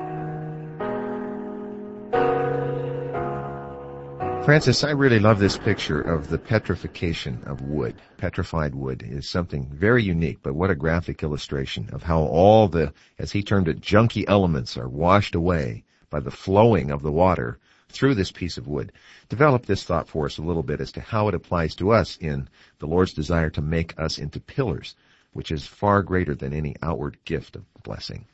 Francis, 4.45 4.83
I 4.83 4.89
really 4.89 5.19
love 5.19 5.37
this 5.37 5.59
picture 5.59 6.01
of 6.01 6.29
the 6.29 6.39
petrification 6.39 7.43
of 7.45 7.61
wood. 7.61 8.01
Petrified 8.17 8.73
wood 8.73 9.05
is 9.07 9.29
something 9.29 9.69
very 9.71 10.01
unique, 10.01 10.39
but 10.41 10.55
what 10.55 10.71
a 10.71 10.75
graphic 10.75 11.21
illustration 11.21 11.87
of 11.93 12.01
how 12.01 12.21
all 12.21 12.67
the, 12.67 12.91
as 13.19 13.31
he 13.31 13.43
termed 13.43 13.67
it, 13.67 13.81
junky 13.81 14.25
elements 14.27 14.75
are 14.75 14.89
washed 14.89 15.35
away 15.35 15.83
by 16.09 16.19
the 16.19 16.31
flowing 16.31 16.89
of 16.89 17.03
the 17.03 17.11
water 17.11 17.59
through 17.89 18.15
this 18.15 18.31
piece 18.31 18.57
of 18.57 18.67
wood. 18.67 18.91
Develop 19.27 19.65
this 19.65 19.83
thought 19.83 20.07
for 20.07 20.25
us 20.25 20.37
a 20.37 20.43
little 20.43 20.63
bit 20.63 20.79
as 20.79 20.91
to 20.93 21.01
how 21.01 21.27
it 21.27 21.35
applies 21.35 21.75
to 21.75 21.91
us 21.91 22.17
in 22.17 22.47
the 22.79 22.87
Lord's 22.87 23.13
desire 23.13 23.49
to 23.51 23.61
make 23.61 23.99
us 23.99 24.17
into 24.17 24.39
pillars, 24.39 24.95
which 25.33 25.51
is 25.51 25.67
far 25.67 26.01
greater 26.03 26.35
than 26.35 26.53
any 26.53 26.75
outward 26.81 27.17
gift 27.25 27.55
of 27.55 27.63
blessing. 27.83 28.25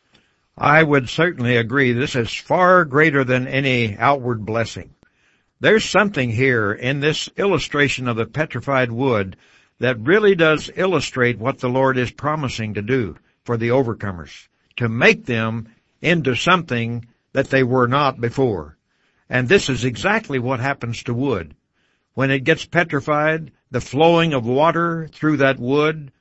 I 0.58 0.84
would 0.84 1.10
certainly 1.10 1.58
agree. 1.58 1.92
This 1.92 2.16
is 2.16 2.34
far 2.34 2.86
greater 2.86 3.24
than 3.24 3.48
any 3.48 3.98
outward 3.98 4.46
blessing. 4.46 4.92
There's 5.60 5.86
something 5.86 6.30
here 6.30 6.72
in 6.72 7.00
this 7.00 7.30
illustration 7.38 8.08
of 8.08 8.18
the 8.18 8.26
petrified 8.26 8.92
wood 8.92 9.36
that 9.80 10.00
really 10.00 10.36
does 10.36 10.70
illustrate 10.76 11.40
what 11.40 11.60
the 11.60 11.70
Lord 11.70 11.98
is 11.98 12.12
promising 12.12 12.76
to 12.76 12.82
do 12.82 13.18
for 13.44 13.58
the 13.58 13.70
overcomers, 13.70 14.48
to 14.78 14.88
make 14.88 15.26
them 15.26 15.70
into 16.02 16.36
something 16.36 17.06
that 17.34 17.50
they 17.50 17.64
were 17.64 17.88
not 17.88 18.22
before. 18.22 18.78
And 19.30 19.48
this 19.48 19.70
is 19.70 19.86
exactly 19.86 20.40
what 20.40 20.60
happens 20.60 21.04
to 21.04 21.14
wood. 21.14 21.56
When 22.14 22.32
it 22.32 22.44
gets 22.44 22.66
petrified, 22.66 23.52
the 23.72 23.82
flowing 23.82 24.34
of 24.34 24.46
water 24.46 25.08
through 25.12 25.38
that 25.38 25.60
wood, 25.60 26.12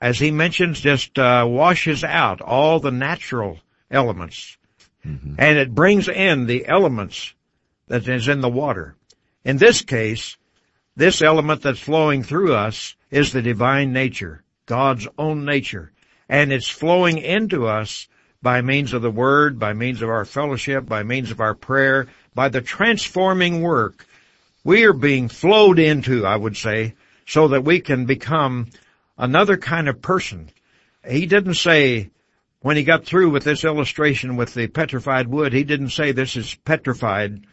as 0.00 0.18
he 0.18 0.30
mentions, 0.30 0.80
just 0.80 1.18
uh, 1.18 1.46
washes 1.48 2.04
out 2.04 2.40
all 2.40 2.80
the 2.80 2.90
natural 2.90 3.58
elements. 3.90 4.58
Mm-hmm. 5.06 5.34
And 5.38 5.58
it 5.58 5.74
brings 5.74 6.08
in 6.08 6.46
the 6.46 6.66
elements 6.66 7.34
that 7.86 8.06
is 8.08 8.28
in 8.28 8.40
the 8.40 8.48
water. 8.48 8.96
In 9.44 9.56
this 9.56 9.82
case, 9.82 10.36
this 10.96 11.22
element 11.22 11.62
that's 11.62 11.80
flowing 11.80 12.22
through 12.22 12.54
us 12.54 12.96
is 13.10 13.32
the 13.32 13.40
divine 13.40 13.92
nature, 13.92 14.42
God's 14.66 15.08
own 15.16 15.44
nature, 15.44 15.92
and 16.28 16.52
it's 16.52 16.68
flowing 16.68 17.18
into 17.18 17.66
us 17.66 18.08
by 18.42 18.60
means 18.62 18.92
of 18.92 19.02
the 19.02 19.10
Word, 19.10 19.58
by 19.58 19.72
means 19.72 20.02
of 20.02 20.08
our 20.08 20.24
fellowship, 20.24 20.86
by 20.86 21.02
means 21.02 21.30
of 21.30 21.40
our 21.40 21.54
prayer, 21.54 22.06
by 22.38 22.48
the 22.48 22.60
transforming 22.60 23.62
work. 23.62 24.06
We 24.62 24.84
are 24.84 24.92
being 24.92 25.28
flowed 25.28 25.80
into, 25.80 26.24
I 26.24 26.36
would 26.36 26.56
say, 26.56 26.94
so 27.26 27.48
that 27.48 27.64
we 27.64 27.80
can 27.80 28.06
become 28.06 28.68
another 29.18 29.56
kind 29.56 29.88
of 29.88 30.00
person. 30.00 30.48
He 31.04 31.26
didn't 31.26 31.54
say, 31.54 32.10
when 32.60 32.76
he 32.76 32.84
got 32.84 33.04
through 33.04 33.30
with 33.30 33.42
this 33.42 33.64
illustration 33.64 34.36
with 34.36 34.54
the 34.54 34.68
petrified 34.68 35.26
wood, 35.26 35.52
he 35.52 35.64
didn't 35.64 35.90
say 35.90 36.12
this 36.12 36.36
is 36.36 36.54
petrified 36.54 37.44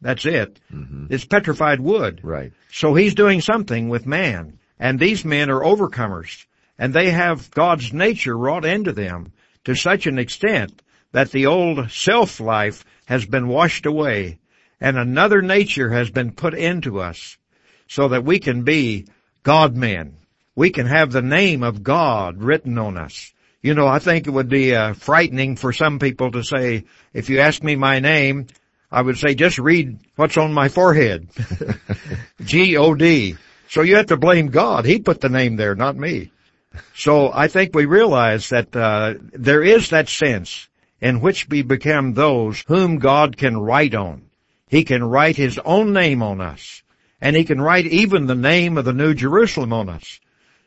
that's 0.00 0.26
it. 0.26 0.58
Mm-hmm. 0.72 1.06
It's 1.10 1.24
petrified 1.24 1.78
wood. 1.78 2.18
Right. 2.24 2.52
So 2.72 2.92
he's 2.92 3.14
doing 3.14 3.40
something 3.40 3.88
with 3.88 4.04
man. 4.04 4.58
And 4.80 4.98
these 4.98 5.24
men 5.24 5.48
are 5.48 5.60
overcomers. 5.60 6.44
And 6.76 6.92
they 6.92 7.10
have 7.10 7.52
God's 7.52 7.92
nature 7.92 8.36
wrought 8.36 8.64
into 8.64 8.92
them 8.92 9.32
to 9.62 9.76
such 9.76 10.08
an 10.08 10.18
extent 10.18 10.82
that 11.12 11.30
the 11.30 11.46
old 11.46 11.88
self-life 11.92 12.84
has 13.06 13.26
been 13.26 13.48
washed 13.48 13.86
away 13.86 14.38
and 14.80 14.98
another 14.98 15.40
nature 15.40 15.90
has 15.90 16.10
been 16.10 16.32
put 16.32 16.54
into 16.54 17.00
us 17.00 17.38
so 17.88 18.08
that 18.08 18.24
we 18.24 18.38
can 18.38 18.64
be 18.64 19.06
God-men. 19.42 20.16
We 20.54 20.70
can 20.70 20.86
have 20.86 21.10
the 21.10 21.22
name 21.22 21.62
of 21.62 21.82
God 21.82 22.42
written 22.42 22.78
on 22.78 22.96
us. 22.96 23.32
You 23.62 23.74
know, 23.74 23.86
I 23.86 23.98
think 23.98 24.26
it 24.26 24.30
would 24.30 24.48
be 24.48 24.74
uh, 24.74 24.92
frightening 24.92 25.56
for 25.56 25.72
some 25.72 25.98
people 25.98 26.32
to 26.32 26.44
say, 26.44 26.84
if 27.12 27.30
you 27.30 27.40
ask 27.40 27.62
me 27.62 27.76
my 27.76 27.98
name, 27.98 28.46
I 28.92 29.00
would 29.00 29.16
say 29.16 29.34
just 29.34 29.58
read 29.58 29.98
what's 30.16 30.36
on 30.36 30.52
my 30.52 30.68
forehead. 30.68 31.28
G-O-D. 32.44 33.36
So 33.68 33.80
you 33.80 33.96
have 33.96 34.06
to 34.06 34.16
blame 34.16 34.48
God. 34.48 34.84
He 34.84 34.98
put 34.98 35.20
the 35.20 35.30
name 35.30 35.56
there, 35.56 35.74
not 35.74 35.96
me. 35.96 36.30
So 36.94 37.32
I 37.32 37.48
think 37.48 37.74
we 37.74 37.86
realize 37.86 38.50
that 38.50 38.76
uh, 38.76 39.14
there 39.32 39.62
is 39.62 39.90
that 39.90 40.08
sense 40.08 40.68
in 41.04 41.20
which 41.20 41.46
we 41.50 41.60
become 41.60 42.14
those 42.14 42.64
whom 42.66 42.98
God 42.98 43.36
can 43.36 43.58
write 43.58 43.94
on. 43.94 44.22
He 44.68 44.84
can 44.84 45.04
write 45.04 45.36
His 45.36 45.58
own 45.58 45.92
name 45.92 46.22
on 46.22 46.40
us. 46.40 46.82
And 47.20 47.36
He 47.36 47.44
can 47.44 47.60
write 47.60 47.84
even 47.84 48.26
the 48.26 48.34
name 48.34 48.78
of 48.78 48.86
the 48.86 48.94
New 48.94 49.12
Jerusalem 49.12 49.74
on 49.74 49.90
us. 49.90 50.18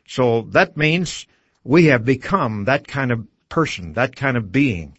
So 0.06 0.42
that 0.52 0.76
means 0.76 1.26
we 1.64 1.86
have 1.86 2.04
become 2.04 2.66
that 2.66 2.86
kind 2.86 3.10
of 3.10 3.26
person, 3.48 3.94
that 3.94 4.14
kind 4.14 4.36
of 4.36 4.52
being 4.52 4.96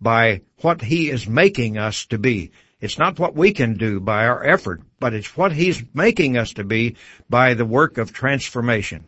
by 0.00 0.40
what 0.60 0.82
He 0.82 1.08
is 1.08 1.24
making 1.24 1.78
us 1.78 2.06
to 2.06 2.18
be. 2.18 2.50
It's 2.80 2.98
not 2.98 3.20
what 3.20 3.36
we 3.36 3.52
can 3.52 3.76
do 3.76 4.00
by 4.00 4.26
our 4.26 4.44
effort, 4.44 4.82
but 4.98 5.14
it's 5.14 5.36
what 5.36 5.52
He's 5.52 5.84
making 5.94 6.36
us 6.36 6.54
to 6.54 6.64
be 6.64 6.96
by 7.28 7.54
the 7.54 7.64
work 7.64 7.96
of 7.96 8.12
transformation. 8.12 9.04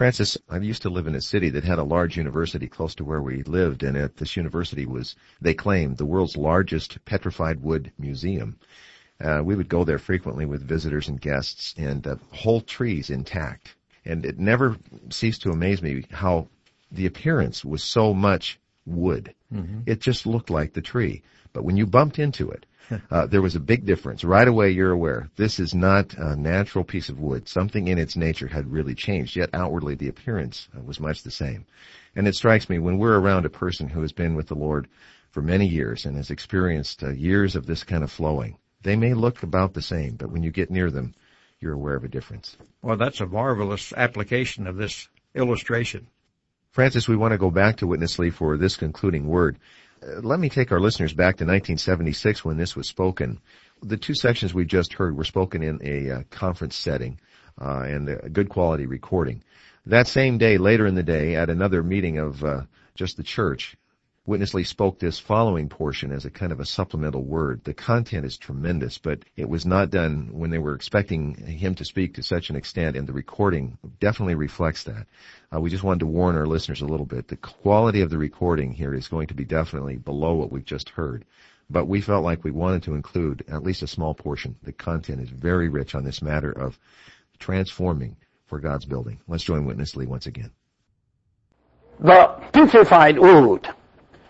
Francis, 0.00 0.38
I 0.48 0.56
used 0.56 0.80
to 0.80 0.88
live 0.88 1.06
in 1.06 1.14
a 1.14 1.20
city 1.20 1.50
that 1.50 1.64
had 1.64 1.78
a 1.78 1.82
large 1.82 2.16
university 2.16 2.66
close 2.66 2.94
to 2.94 3.04
where 3.04 3.20
we 3.20 3.42
lived, 3.42 3.82
and 3.82 3.98
at 3.98 4.16
this 4.16 4.34
university 4.34 4.86
was, 4.86 5.14
they 5.42 5.52
claimed, 5.52 5.98
the 5.98 6.06
world's 6.06 6.38
largest 6.38 7.04
petrified 7.04 7.60
wood 7.60 7.92
museum. 7.98 8.58
Uh, 9.20 9.42
we 9.44 9.54
would 9.54 9.68
go 9.68 9.84
there 9.84 9.98
frequently 9.98 10.46
with 10.46 10.66
visitors 10.66 11.08
and 11.08 11.20
guests, 11.20 11.74
and 11.76 12.06
uh, 12.06 12.16
whole 12.32 12.62
trees 12.62 13.10
intact. 13.10 13.74
And 14.06 14.24
it 14.24 14.38
never 14.38 14.78
ceased 15.10 15.42
to 15.42 15.50
amaze 15.50 15.82
me 15.82 16.06
how 16.10 16.48
the 16.90 17.04
appearance 17.04 17.62
was 17.62 17.84
so 17.84 18.14
much 18.14 18.58
wood. 18.86 19.34
Mm-hmm. 19.52 19.80
It 19.84 20.00
just 20.00 20.24
looked 20.24 20.48
like 20.48 20.72
the 20.72 20.80
tree. 20.80 21.20
But 21.52 21.64
when 21.64 21.76
you 21.76 21.84
bumped 21.84 22.18
into 22.18 22.50
it, 22.50 22.64
uh, 23.10 23.26
there 23.26 23.42
was 23.42 23.56
a 23.56 23.60
big 23.60 23.84
difference. 23.84 24.24
Right 24.24 24.46
away, 24.46 24.70
you're 24.70 24.90
aware 24.90 25.28
this 25.36 25.58
is 25.58 25.74
not 25.74 26.14
a 26.14 26.36
natural 26.36 26.84
piece 26.84 27.08
of 27.08 27.20
wood. 27.20 27.48
Something 27.48 27.88
in 27.88 27.98
its 27.98 28.16
nature 28.16 28.48
had 28.48 28.70
really 28.70 28.94
changed, 28.94 29.36
yet 29.36 29.50
outwardly 29.52 29.94
the 29.94 30.08
appearance 30.08 30.68
uh, 30.76 30.80
was 30.82 31.00
much 31.00 31.22
the 31.22 31.30
same. 31.30 31.66
And 32.16 32.26
it 32.26 32.34
strikes 32.34 32.68
me 32.68 32.78
when 32.78 32.98
we're 32.98 33.18
around 33.18 33.46
a 33.46 33.50
person 33.50 33.88
who 33.88 34.02
has 34.02 34.12
been 34.12 34.34
with 34.34 34.48
the 34.48 34.54
Lord 34.54 34.88
for 35.30 35.42
many 35.42 35.66
years 35.66 36.04
and 36.06 36.16
has 36.16 36.30
experienced 36.30 37.02
uh, 37.02 37.10
years 37.10 37.56
of 37.56 37.66
this 37.66 37.84
kind 37.84 38.02
of 38.02 38.10
flowing, 38.10 38.56
they 38.82 38.96
may 38.96 39.14
look 39.14 39.42
about 39.42 39.74
the 39.74 39.82
same, 39.82 40.16
but 40.16 40.30
when 40.30 40.42
you 40.42 40.50
get 40.50 40.70
near 40.70 40.90
them, 40.90 41.14
you're 41.60 41.74
aware 41.74 41.94
of 41.94 42.04
a 42.04 42.08
difference. 42.08 42.56
Well, 42.82 42.96
that's 42.96 43.20
a 43.20 43.26
marvelous 43.26 43.92
application 43.92 44.66
of 44.66 44.76
this 44.76 45.08
illustration. 45.34 46.08
Francis, 46.72 47.08
we 47.08 47.16
want 47.16 47.32
to 47.32 47.38
go 47.38 47.50
back 47.50 47.78
to 47.78 47.86
Witness 47.86 48.18
Lee 48.18 48.30
for 48.30 48.56
this 48.56 48.76
concluding 48.76 49.26
word. 49.26 49.58
Uh, 50.02 50.20
let 50.22 50.40
me 50.40 50.48
take 50.48 50.72
our 50.72 50.80
listeners 50.80 51.12
back 51.12 51.36
to 51.36 51.44
1976 51.44 52.44
when 52.44 52.56
this 52.56 52.74
was 52.74 52.88
spoken. 52.88 53.40
The 53.82 53.96
two 53.96 54.14
sections 54.14 54.54
we 54.54 54.64
just 54.64 54.94
heard 54.94 55.16
were 55.16 55.24
spoken 55.24 55.62
in 55.62 55.80
a 55.82 56.10
uh, 56.10 56.22
conference 56.30 56.76
setting 56.76 57.18
uh, 57.60 57.80
and 57.80 58.08
a 58.08 58.28
good 58.28 58.48
quality 58.48 58.86
recording. 58.86 59.42
That 59.86 60.06
same 60.06 60.38
day, 60.38 60.58
later 60.58 60.86
in 60.86 60.94
the 60.94 61.02
day, 61.02 61.36
at 61.36 61.50
another 61.50 61.82
meeting 61.82 62.18
of 62.18 62.44
uh, 62.44 62.62
just 62.94 63.16
the 63.16 63.22
church, 63.22 63.76
Witness 64.30 64.54
Lee 64.54 64.62
spoke 64.62 65.00
this 65.00 65.18
following 65.18 65.68
portion 65.68 66.12
as 66.12 66.24
a 66.24 66.30
kind 66.30 66.52
of 66.52 66.60
a 66.60 66.64
supplemental 66.64 67.24
word. 67.24 67.64
The 67.64 67.74
content 67.74 68.24
is 68.24 68.38
tremendous, 68.38 68.96
but 68.96 69.24
it 69.36 69.48
was 69.48 69.66
not 69.66 69.90
done 69.90 70.28
when 70.30 70.50
they 70.50 70.58
were 70.58 70.76
expecting 70.76 71.34
him 71.34 71.74
to 71.74 71.84
speak 71.84 72.14
to 72.14 72.22
such 72.22 72.48
an 72.48 72.54
extent, 72.54 72.96
and 72.96 73.08
the 73.08 73.12
recording 73.12 73.76
definitely 73.98 74.36
reflects 74.36 74.84
that. 74.84 75.08
Uh, 75.52 75.60
we 75.60 75.68
just 75.68 75.82
wanted 75.82 75.98
to 76.00 76.06
warn 76.06 76.36
our 76.36 76.46
listeners 76.46 76.80
a 76.80 76.86
little 76.86 77.06
bit. 77.06 77.26
The 77.26 77.38
quality 77.38 78.02
of 78.02 78.10
the 78.10 78.18
recording 78.18 78.72
here 78.72 78.94
is 78.94 79.08
going 79.08 79.26
to 79.26 79.34
be 79.34 79.44
definitely 79.44 79.96
below 79.96 80.34
what 80.34 80.52
we've 80.52 80.64
just 80.64 80.90
heard. 80.90 81.24
But 81.68 81.88
we 81.88 82.00
felt 82.00 82.22
like 82.22 82.44
we 82.44 82.52
wanted 82.52 82.84
to 82.84 82.94
include 82.94 83.44
at 83.48 83.64
least 83.64 83.82
a 83.82 83.88
small 83.88 84.14
portion. 84.14 84.54
The 84.62 84.72
content 84.72 85.22
is 85.22 85.30
very 85.30 85.68
rich 85.68 85.96
on 85.96 86.04
this 86.04 86.22
matter 86.22 86.52
of 86.52 86.78
transforming 87.40 88.16
for 88.46 88.60
God's 88.60 88.84
building. 88.84 89.18
Let's 89.26 89.42
join 89.42 89.64
Witness 89.64 89.96
Lee 89.96 90.06
once 90.06 90.26
again. 90.26 90.52
The 91.98 92.28
petrified 92.52 93.18
wood 93.18 93.68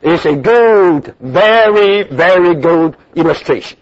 is 0.03 0.25
a 0.25 0.35
good, 0.35 1.15
very, 1.21 2.05
very 2.05 2.55
good 2.55 2.97
illustration. 3.15 3.79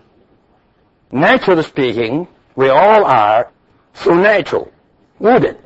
Naturally 1.13 1.63
speaking, 1.63 2.27
we 2.57 2.69
all 2.69 3.05
are 3.05 3.51
so 3.95 4.15
natural, 4.15 4.71
wooden. 5.19 5.57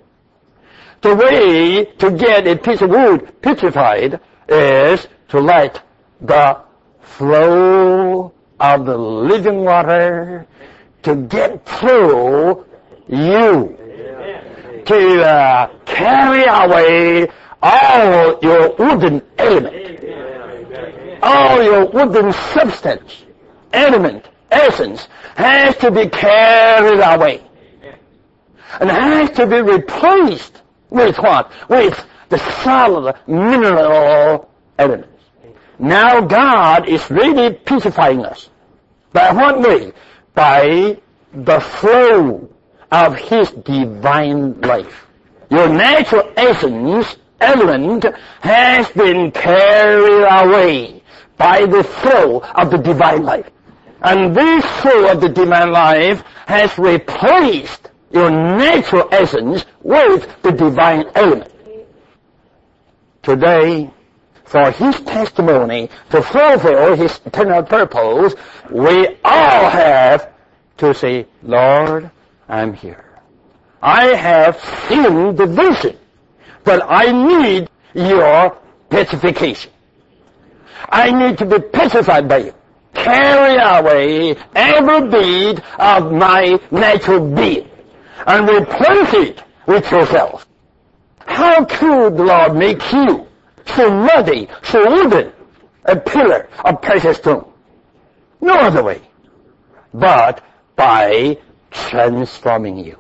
The 1.01 1.17
way 1.17 1.85
to 1.85 2.11
get 2.13 2.47
a 2.47 2.57
piece 2.57 2.81
of 2.81 2.91
wood 2.91 3.41
petrified 3.43 4.21
is 4.49 5.09
to 5.29 5.41
let 5.41 5.83
the 6.21 6.61
flow 7.01 8.33
of 8.61 8.87
the 8.87 8.97
living 8.97 9.65
water 9.65 10.47
to 11.03 11.17
get 11.17 11.67
through 11.67 12.65
you, 13.09 13.77
to 14.85 15.25
uh, 15.25 15.67
carry 15.85 16.45
away 16.45 17.29
all 17.61 18.39
your 18.43 18.75
wooden 18.77 19.23
element 19.39 19.93
all 21.23 21.63
your 21.63 21.87
wooden 21.87 22.33
substance, 22.33 23.25
element, 23.73 24.29
essence, 24.51 25.09
has 25.37 25.77
to 25.79 25.91
be 25.91 26.09
carried 26.09 27.01
away. 27.01 27.43
And 28.81 28.91
has 28.91 29.31
to 29.33 29.47
be 29.47 29.61
replaced 29.61 30.63
with 30.89 31.19
what? 31.19 31.53
With 31.69 32.05
the 32.29 32.39
solid 32.63 33.15
mineral 33.27 34.51
elements. 34.79 35.09
Now 35.79 36.21
God 36.21 36.89
is 36.89 37.11
really 37.11 37.55
purifying 37.55 38.25
us. 38.25 38.49
By 39.13 39.33
what 39.33 39.61
way? 39.61 39.93
By 40.35 40.99
the 41.33 41.61
flow 41.61 42.49
of 42.91 43.17
His 43.17 43.51
divine 43.51 44.61
life. 44.61 45.07
Your 45.51 45.69
natural 45.69 46.33
essence, 46.37 47.17
element, 47.43 48.07
has 48.41 48.89
been 48.91 49.31
carried 49.33 50.25
away 50.25 51.03
by 51.37 51.67
the 51.67 51.85
flow 51.85 52.41
of 52.41 52.71
the 52.71 52.79
divine 52.79 53.23
life. 53.23 53.51
And 54.01 54.35
this 54.35 54.65
flow 54.81 55.13
of 55.13 55.21
the 55.21 55.29
divine 55.29 55.73
life 55.73 56.23
has 56.47 56.77
replaced 56.79 57.91
your 58.11 58.31
natural 58.31 59.09
essence 59.11 59.65
with 59.83 60.29
the 60.43 60.53
divine 60.53 61.07
element. 61.15 61.53
Today, 63.23 63.91
for 64.45 64.71
his 64.71 65.01
testimony 65.01 65.89
to 66.11 66.21
fulfill 66.23 66.97
his 66.97 67.21
eternal 67.25 67.63
purpose, 67.63 68.35
we 68.71 69.07
all 69.25 69.71
have 69.71 70.31
to 70.79 70.93
say, 70.93 71.27
Lord, 71.43 72.11
I'm 72.49 72.75
here. 72.75 73.05
I 73.81 74.15
have 74.15 74.61
seen 74.89 75.35
the 75.37 75.47
vision, 75.47 75.97
but 76.65 76.83
I 76.87 77.11
need 77.13 77.69
your 77.95 78.59
petrification. 78.89 79.71
I 80.89 81.11
need 81.11 81.39
to 81.39 81.47
be 81.47 81.59
petrified 81.59 82.29
by 82.29 82.39
you. 82.39 82.55
Carry 82.95 83.57
away 83.57 84.37
every 84.55 85.09
bead 85.09 85.63
of 85.79 86.13
my 86.13 86.59
natural 86.71 87.35
being 87.35 87.69
and 88.27 88.49
replace 88.49 89.15
it 89.15 89.43
with 89.67 89.91
yourself. 89.91 90.47
How 91.21 91.65
could 91.65 92.17
the 92.17 92.25
Lord 92.25 92.55
make 92.55 92.93
you 92.93 93.27
so 93.67 93.91
muddy, 93.91 94.49
so 94.63 94.91
wooden, 94.91 95.33
a 95.85 95.97
pillar 95.97 96.49
of 96.65 96.83
precious 96.83 97.17
stone? 97.17 97.51
No 98.41 98.55
other 98.55 98.83
way 98.83 99.01
but 99.95 100.43
by 100.77 101.39
transforming 101.71 102.79
you. 102.79 102.97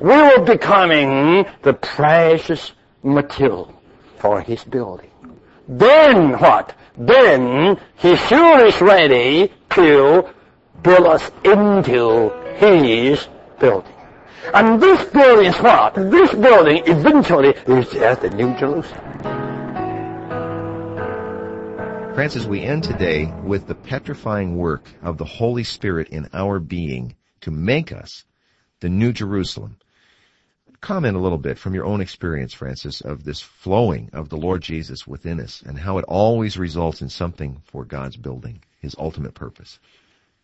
We 0.00 0.12
are 0.12 0.40
becoming 0.40 1.46
the 1.62 1.74
precious 1.74 2.72
material 3.02 3.72
for 4.18 4.40
His 4.40 4.64
building. 4.64 5.10
Then 5.68 6.38
what? 6.38 6.74
then 6.96 7.78
he 7.96 8.16
sure 8.16 8.66
is 8.66 8.80
ready 8.80 9.50
to 9.70 10.28
build 10.82 11.06
us 11.06 11.30
into 11.44 12.30
his 12.56 13.28
building. 13.58 13.94
And 14.52 14.80
this 14.82 15.04
building 15.10 15.46
is 15.46 15.56
what? 15.58 15.94
This 15.94 16.32
building 16.34 16.82
eventually 16.86 17.54
is 17.66 17.88
just 17.90 18.20
the 18.22 18.30
New 18.30 18.56
Jerusalem. 18.58 18.98
Francis, 22.14 22.44
we 22.44 22.60
end 22.60 22.84
today 22.84 23.32
with 23.42 23.66
the 23.66 23.74
petrifying 23.74 24.56
work 24.56 24.84
of 25.02 25.16
the 25.16 25.24
Holy 25.24 25.64
Spirit 25.64 26.08
in 26.08 26.28
our 26.34 26.58
being 26.58 27.16
to 27.40 27.50
make 27.50 27.90
us 27.90 28.24
the 28.80 28.90
New 28.90 29.12
Jerusalem. 29.12 29.78
Comment 30.82 31.16
a 31.16 31.20
little 31.20 31.38
bit 31.38 31.58
from 31.58 31.74
your 31.74 31.86
own 31.86 32.00
experience, 32.00 32.52
Francis, 32.52 33.00
of 33.00 33.24
this 33.24 33.40
flowing 33.40 34.10
of 34.12 34.28
the 34.28 34.36
Lord 34.36 34.60
Jesus 34.60 35.06
within 35.06 35.40
us 35.40 35.62
and 35.64 35.78
how 35.78 35.96
it 35.96 36.04
always 36.06 36.58
results 36.58 37.00
in 37.00 37.08
something 37.08 37.62
for 37.64 37.84
God's 37.84 38.16
building, 38.16 38.62
His 38.80 38.94
ultimate 38.98 39.32
purpose. 39.32 39.78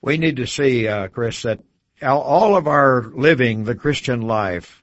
We 0.01 0.17
need 0.17 0.37
to 0.37 0.47
see, 0.47 0.87
uh, 0.87 1.09
Chris, 1.09 1.43
that 1.43 1.61
all 2.01 2.57
of 2.57 2.69
our 2.69 3.03
living 3.03 3.65
the 3.65 3.75
Christian 3.75 4.23
life 4.23 4.83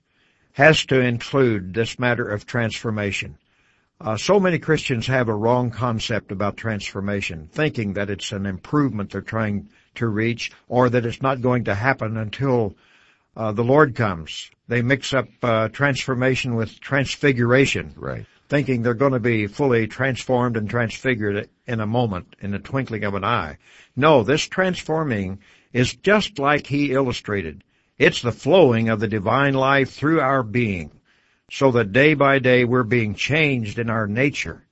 has 0.52 0.86
to 0.86 1.00
include 1.00 1.74
this 1.74 1.98
matter 1.98 2.28
of 2.30 2.46
transformation. 2.46 3.38
Uh, 4.02 4.18
so 4.18 4.42
many 4.42 4.60
Christians 4.60 5.08
have 5.08 5.30
a 5.30 5.34
wrong 5.34 5.72
concept 5.72 6.34
about 6.34 6.58
transformation, 6.58 7.48
thinking 7.50 7.94
that 7.94 8.10
it's 8.10 8.34
an 8.34 8.46
improvement 8.46 9.12
they're 9.12 9.22
trying 9.22 9.70
to 9.96 10.08
reach 10.08 10.52
or 10.68 10.90
that 10.90 11.06
it's 11.06 11.22
not 11.22 11.42
going 11.42 11.64
to 11.64 11.76
happen 11.76 12.18
until 12.18 12.76
uh, 13.36 13.52
the 13.52 13.64
Lord 13.64 13.96
comes. 13.96 14.50
They 14.68 14.82
mix 14.82 15.14
up 15.14 15.28
uh, 15.44 15.70
transformation 15.70 16.56
with 16.56 16.80
transfiguration, 16.80 17.94
Right. 17.96 18.26
thinking 18.50 18.82
they're 18.82 18.94
going 18.94 19.14
to 19.14 19.20
be 19.20 19.48
fully 19.48 19.88
transformed 19.88 20.58
and 20.58 20.70
transfigured 20.70 21.50
in 21.68 21.80
a 21.80 21.86
moment, 21.86 22.36
in 22.42 22.52
the 22.52 22.60
twinkling 22.60 23.04
of 23.04 23.14
an 23.14 23.24
eye. 23.24 23.58
No, 23.96 24.24
this 24.24 24.44
transforming 24.48 25.40
is 25.74 25.94
just 25.96 26.40
like 26.40 26.68
he 26.68 26.92
illustrated. 26.94 27.64
It's 27.98 28.22
the 28.22 28.32
flowing 28.32 28.90
of 28.90 29.00
the 29.00 29.08
divine 29.08 29.54
life 29.54 29.92
through 29.92 30.20
our 30.20 30.44
being, 30.44 30.92
so 31.52 31.72
that 31.72 31.92
day 31.92 32.14
by 32.14 32.40
day 32.40 32.66
we're 32.66 32.84
being 32.84 33.16
changed 33.16 33.80
in 33.80 33.90
our 33.90 34.08
nature 34.08 34.66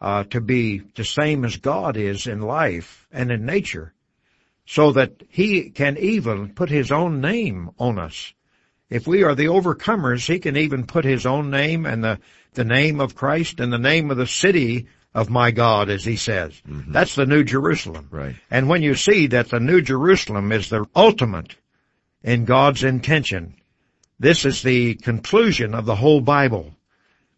uh, 0.00 0.24
to 0.24 0.40
be 0.40 0.82
the 0.96 1.04
same 1.04 1.44
as 1.44 1.56
God 1.56 1.96
is 1.96 2.26
in 2.26 2.40
life 2.40 3.06
and 3.10 3.30
in 3.30 3.46
nature, 3.46 3.92
so 4.66 4.92
that 4.92 5.22
He 5.28 5.70
can 5.70 5.96
even 5.98 6.54
put 6.54 6.70
His 6.70 6.90
own 6.90 7.20
name 7.20 7.70
on 7.78 7.98
us. 7.98 8.32
If 8.90 9.06
we 9.06 9.22
are 9.22 9.34
the 9.34 9.46
overcomers, 9.46 10.26
He 10.26 10.38
can 10.38 10.56
even 10.56 10.86
put 10.86 11.04
His 11.04 11.26
own 11.26 11.50
name 11.50 11.86
and 11.86 12.02
the, 12.02 12.18
the 12.52 12.64
name 12.64 13.00
of 13.00 13.14
Christ 13.14 13.60
and 13.60 13.72
the 13.72 13.78
name 13.78 14.10
of 14.10 14.16
the 14.16 14.26
city 14.26 14.86
of 15.14 15.30
my 15.30 15.50
God, 15.50 15.90
as 15.90 16.04
He 16.04 16.16
says. 16.16 16.60
Mm-hmm. 16.68 16.92
That's 16.92 17.14
the 17.14 17.26
New 17.26 17.44
Jerusalem. 17.44 18.08
Right. 18.10 18.34
And 18.50 18.68
when 18.68 18.82
you 18.82 18.94
see 18.94 19.28
that 19.28 19.50
the 19.50 19.60
New 19.60 19.80
Jerusalem 19.80 20.52
is 20.52 20.68
the 20.68 20.86
ultimate 20.94 21.56
in 22.22 22.44
God's 22.44 22.84
intention, 22.84 23.54
this 24.18 24.44
is 24.44 24.62
the 24.62 24.94
conclusion 24.94 25.74
of 25.74 25.86
the 25.86 25.96
whole 25.96 26.20
Bible. 26.20 26.74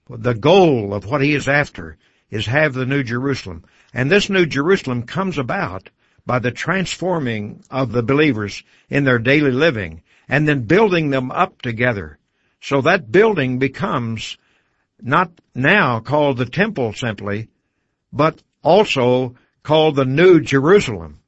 The 0.08 0.34
goal 0.34 0.94
of 0.94 1.06
what 1.06 1.22
He 1.22 1.34
is 1.34 1.48
after 1.48 1.96
is 2.30 2.46
have 2.46 2.74
the 2.74 2.86
New 2.86 3.02
Jerusalem. 3.02 3.64
And 3.92 4.10
this 4.10 4.30
New 4.30 4.46
Jerusalem 4.46 5.02
comes 5.04 5.38
about 5.38 5.90
by 6.26 6.40
the 6.40 6.50
transforming 6.50 7.62
of 7.70 7.92
the 7.92 8.02
believers 8.02 8.62
in 8.90 9.04
their 9.04 9.18
daily 9.18 9.52
living 9.52 10.02
and 10.28 10.46
then 10.46 10.62
building 10.62 11.10
them 11.10 11.30
up 11.30 11.62
together. 11.62 12.18
So 12.60 12.80
that 12.82 13.12
building 13.12 13.58
becomes 13.58 14.36
not 15.00 15.30
now 15.54 16.00
called 16.00 16.38
the 16.38 16.46
temple 16.46 16.92
simply, 16.92 17.48
but 18.12 18.42
also 18.62 19.36
called 19.62 19.94
the 19.94 20.04
New 20.04 20.40
Jerusalem. 20.40 21.20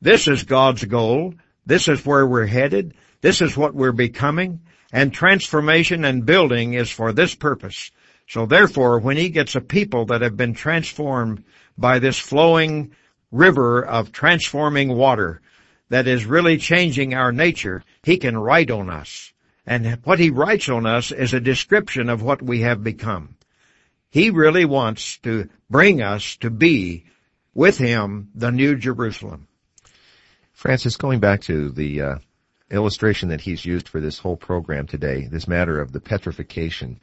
This 0.00 0.28
is 0.28 0.44
God's 0.44 0.84
goal. 0.84 1.34
This 1.64 1.88
is 1.88 2.06
where 2.06 2.26
we're 2.26 2.46
headed. 2.46 2.94
This 3.20 3.40
is 3.40 3.56
what 3.56 3.74
we're 3.74 3.92
becoming. 3.92 4.60
And 4.92 5.12
transformation 5.12 6.04
and 6.04 6.24
building 6.24 6.74
is 6.74 6.90
for 6.90 7.12
this 7.12 7.34
purpose. 7.34 7.90
So 8.28 8.46
therefore, 8.46 9.00
when 9.00 9.16
he 9.16 9.30
gets 9.30 9.56
a 9.56 9.60
people 9.60 10.06
that 10.06 10.20
have 10.20 10.36
been 10.36 10.54
transformed 10.54 11.44
by 11.78 11.98
this 11.98 12.18
flowing 12.18 12.92
river 13.36 13.84
of 13.84 14.12
transforming 14.12 14.96
water 14.96 15.40
that 15.88 16.06
is 16.06 16.24
really 16.24 16.58
changing 16.58 17.14
our 17.14 17.32
nature, 17.32 17.82
he 18.02 18.16
can 18.16 18.36
write 18.36 18.70
on 18.70 18.90
us. 18.90 19.32
And 19.66 19.98
what 20.04 20.18
he 20.18 20.30
writes 20.30 20.68
on 20.68 20.86
us 20.86 21.12
is 21.12 21.34
a 21.34 21.40
description 21.40 22.08
of 22.08 22.22
what 22.22 22.42
we 22.42 22.60
have 22.60 22.82
become. 22.82 23.36
He 24.10 24.30
really 24.30 24.64
wants 24.64 25.18
to 25.18 25.48
bring 25.68 26.02
us 26.02 26.36
to 26.36 26.50
be 26.50 27.04
with 27.54 27.78
him 27.78 28.30
the 28.34 28.50
new 28.50 28.76
Jerusalem. 28.76 29.48
Francis, 30.52 30.96
going 30.96 31.20
back 31.20 31.42
to 31.42 31.70
the 31.70 32.00
uh, 32.00 32.18
illustration 32.70 33.28
that 33.28 33.40
he's 33.40 33.64
used 33.64 33.88
for 33.88 34.00
this 34.00 34.18
whole 34.18 34.36
program 34.36 34.86
today, 34.86 35.26
this 35.30 35.48
matter 35.48 35.80
of 35.80 35.92
the 35.92 36.00
petrification, 36.00 37.00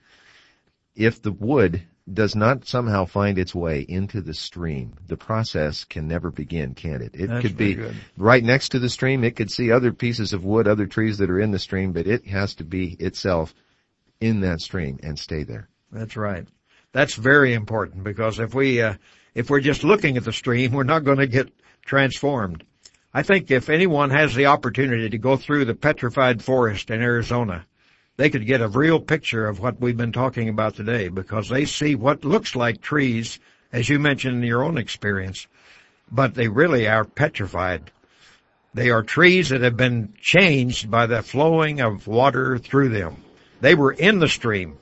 if 0.96 1.22
the 1.22 1.32
wood 1.32 1.84
does 2.12 2.36
not 2.36 2.66
somehow 2.66 3.06
find 3.06 3.38
its 3.38 3.56
way 3.56 3.82
into 3.82 4.20
the 4.20 4.34
stream, 4.34 4.94
the 5.08 5.16
process 5.16 5.86
can 5.86 6.08
never 6.08 6.32
begin, 6.32 6.74
can 6.74 7.02
it? 7.02 7.16
It 7.16 7.28
That's 7.28 7.42
could 7.42 7.58
be 7.58 7.76
good. 7.76 7.96
right 8.18 8.44
next 8.44 8.70
to 8.70 8.80
the 8.80 8.90
stream. 8.90 9.24
It 9.24 9.36
could 9.36 9.50
see 9.50 9.72
other 9.72 9.94
pieces 9.94 10.34
of 10.34 10.44
wood, 10.44 10.68
other 10.68 10.86
trees 10.86 11.18
that 11.20 11.30
are 11.30 11.40
in 11.40 11.52
the 11.52 11.60
stream, 11.60 11.94
but 11.94 12.08
it 12.08 12.28
has 12.28 12.56
to 12.56 12.66
be 12.66 12.94
itself 13.00 13.54
in 14.20 14.42
that 14.42 14.60
stream 14.60 15.00
and 15.02 15.18
stay 15.18 15.44
there. 15.44 15.70
That's 15.92 16.18
right. 16.18 16.46
That's 16.92 17.16
very 17.16 17.54
important 17.54 18.04
because 18.04 18.40
if 18.40 18.54
we, 18.54 18.82
uh, 18.82 18.96
if 19.34 19.50
we're 19.50 19.62
just 19.62 19.84
looking 19.84 20.18
at 20.18 20.26
the 20.26 20.34
stream, 20.34 20.74
we're 20.74 20.84
not 20.84 21.06
going 21.06 21.20
to 21.20 21.28
get 21.28 21.52
transformed. 21.86 22.66
I 23.14 23.24
think 23.24 23.50
if 23.50 23.70
anyone 23.70 24.10
has 24.10 24.36
the 24.36 24.48
opportunity 24.48 25.10
to 25.10 25.18
go 25.18 25.38
through 25.38 25.66
the 25.66 25.76
petrified 25.76 26.44
forest 26.44 26.90
in 26.90 27.02
Arizona, 27.02 27.66
they 28.18 28.30
could 28.30 28.46
get 28.46 28.62
a 28.62 28.68
real 28.68 29.00
picture 29.00 29.48
of 29.48 29.60
what 29.60 29.82
we've 29.82 29.98
been 29.98 30.12
talking 30.12 30.50
about 30.50 30.76
today 30.76 31.08
because 31.08 31.50
they 31.50 31.66
see 31.66 31.96
what 31.96 32.24
looks 32.24 32.56
like 32.56 32.82
trees, 32.82 33.40
as 33.72 33.90
you 33.90 34.00
mentioned 34.00 34.38
in 34.38 34.44
your 34.44 34.64
own 34.64 34.78
experience, 34.78 35.48
but 36.12 36.36
they 36.36 36.48
really 36.48 36.88
are 36.88 37.06
petrified. 37.06 37.92
They 38.74 38.90
are 38.90 39.04
trees 39.04 39.50
that 39.50 39.62
have 39.62 39.78
been 39.78 40.14
changed 40.20 40.90
by 40.90 41.06
the 41.06 41.22
flowing 41.22 41.82
of 41.82 42.08
water 42.08 42.58
through 42.58 42.90
them. 42.90 43.24
They 43.62 43.76
were 43.76 43.92
in 43.92 44.20
the 44.20 44.28
stream 44.28 44.78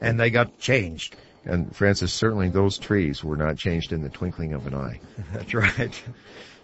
and 0.00 0.18
they 0.18 0.30
got 0.30 0.58
changed. 0.58 1.16
And 1.44 1.74
Francis, 1.76 2.12
certainly 2.12 2.48
those 2.48 2.78
trees 2.78 3.22
were 3.22 3.36
not 3.36 3.56
changed 3.56 3.92
in 3.92 4.02
the 4.02 4.08
twinkling 4.08 4.52
of 4.52 4.66
an 4.66 4.74
eye. 4.74 5.00
That's 5.32 5.52
right. 5.54 6.02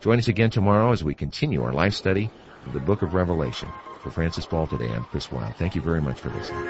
Join 0.00 0.18
us 0.18 0.28
again 0.28 0.48
tomorrow 0.48 0.92
as 0.92 1.04
we 1.04 1.14
continue 1.14 1.62
our 1.62 1.74
life 1.74 1.92
study 1.92 2.30
of 2.64 2.72
the 2.72 2.80
book 2.80 3.02
of 3.02 3.12
Revelation. 3.12 3.68
For 4.02 4.10
Francis 4.10 4.46
Ball 4.46 4.66
today, 4.66 4.88
I'm 4.88 5.04
Chris 5.04 5.30
Wilde. 5.30 5.54
Thank 5.56 5.74
you 5.74 5.82
very 5.82 6.00
much 6.00 6.20
for 6.20 6.30
listening. 6.30 6.64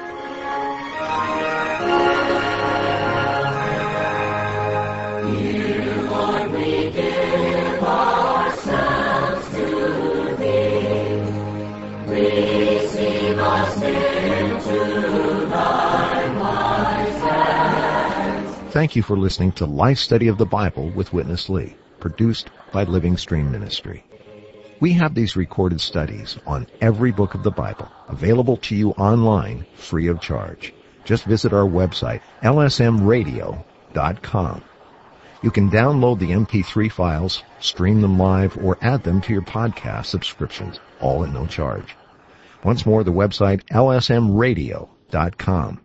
Lord, 6.11 6.51
we 6.51 6.91
give 6.91 7.83
ourselves 7.85 9.49
to 9.51 10.35
Thee. 10.37 11.23
Receive 12.11 13.39
us 13.39 13.77
into 13.81 15.47
Thy 15.47 16.35
wise. 16.37 17.23
Thank 18.73 18.97
you 18.97 19.05
for 19.05 19.17
listening 19.17 19.53
to 19.53 19.67
Life 19.67 19.99
Study 19.99 20.27
of 20.27 20.37
the 20.37 20.47
Bible 20.47 20.91
with 20.91 21.13
Witness 21.13 21.49
Lee, 21.49 21.77
produced 22.01 22.51
by 22.73 22.85
Living 22.85 23.17
Stream 23.17 23.51
Ministry. 23.53 24.05
We 24.81 24.93
have 24.95 25.15
these 25.15 25.37
recorded 25.37 25.81
studies 25.81 26.37
on 26.47 26.67
every 26.81 27.13
book 27.13 27.35
of 27.35 27.43
the 27.43 27.51
Bible 27.51 27.91
available 28.09 28.57
to 28.59 28.75
you 28.75 28.91
online 28.93 29.67
free 29.75 30.07
of 30.09 30.21
charge. 30.21 30.73
Just 31.05 31.25
visit 31.25 31.53
our 31.53 31.67
website, 31.67 32.23
lsmradio.com. 32.43 34.63
You 35.43 35.51
can 35.51 35.71
download 35.71 36.19
the 36.19 36.31
MP3 36.31 36.93
files, 36.93 37.43
stream 37.61 38.03
them 38.03 38.19
live, 38.19 38.59
or 38.59 38.77
add 38.81 39.05
them 39.05 39.21
to 39.23 39.33
your 39.33 39.41
podcast 39.43 40.07
subscriptions, 40.07 40.81
all 41.01 41.25
at 41.25 41.33
no 41.33 41.47
charge. 41.47 41.97
Once 42.63 42.85
more, 42.85 43.03
the 43.05 43.13
website 43.13 43.63
lsmradio.com. 43.71 45.81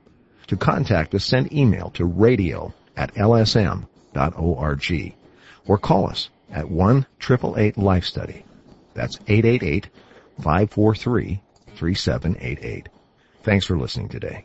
To 0.48 0.58
contact 0.58 1.16
us, 1.16 1.26
send 1.26 1.54
email 1.54 1.90
to 1.92 2.04
radio 2.06 2.74
at 2.96 3.14
lsm.org. 3.16 5.16
or 5.68 5.78
call 5.78 6.10
us 6.10 6.30
at 6.52 6.70
1 6.70 7.06
Life 7.78 8.06
Study. 8.06 8.46
That's 8.94 9.18
888 9.28 9.88
543 10.38 11.42
3788. 11.76 12.90
Thanks 13.44 13.66
for 13.66 13.78
listening 13.78 14.10
today. 14.10 14.44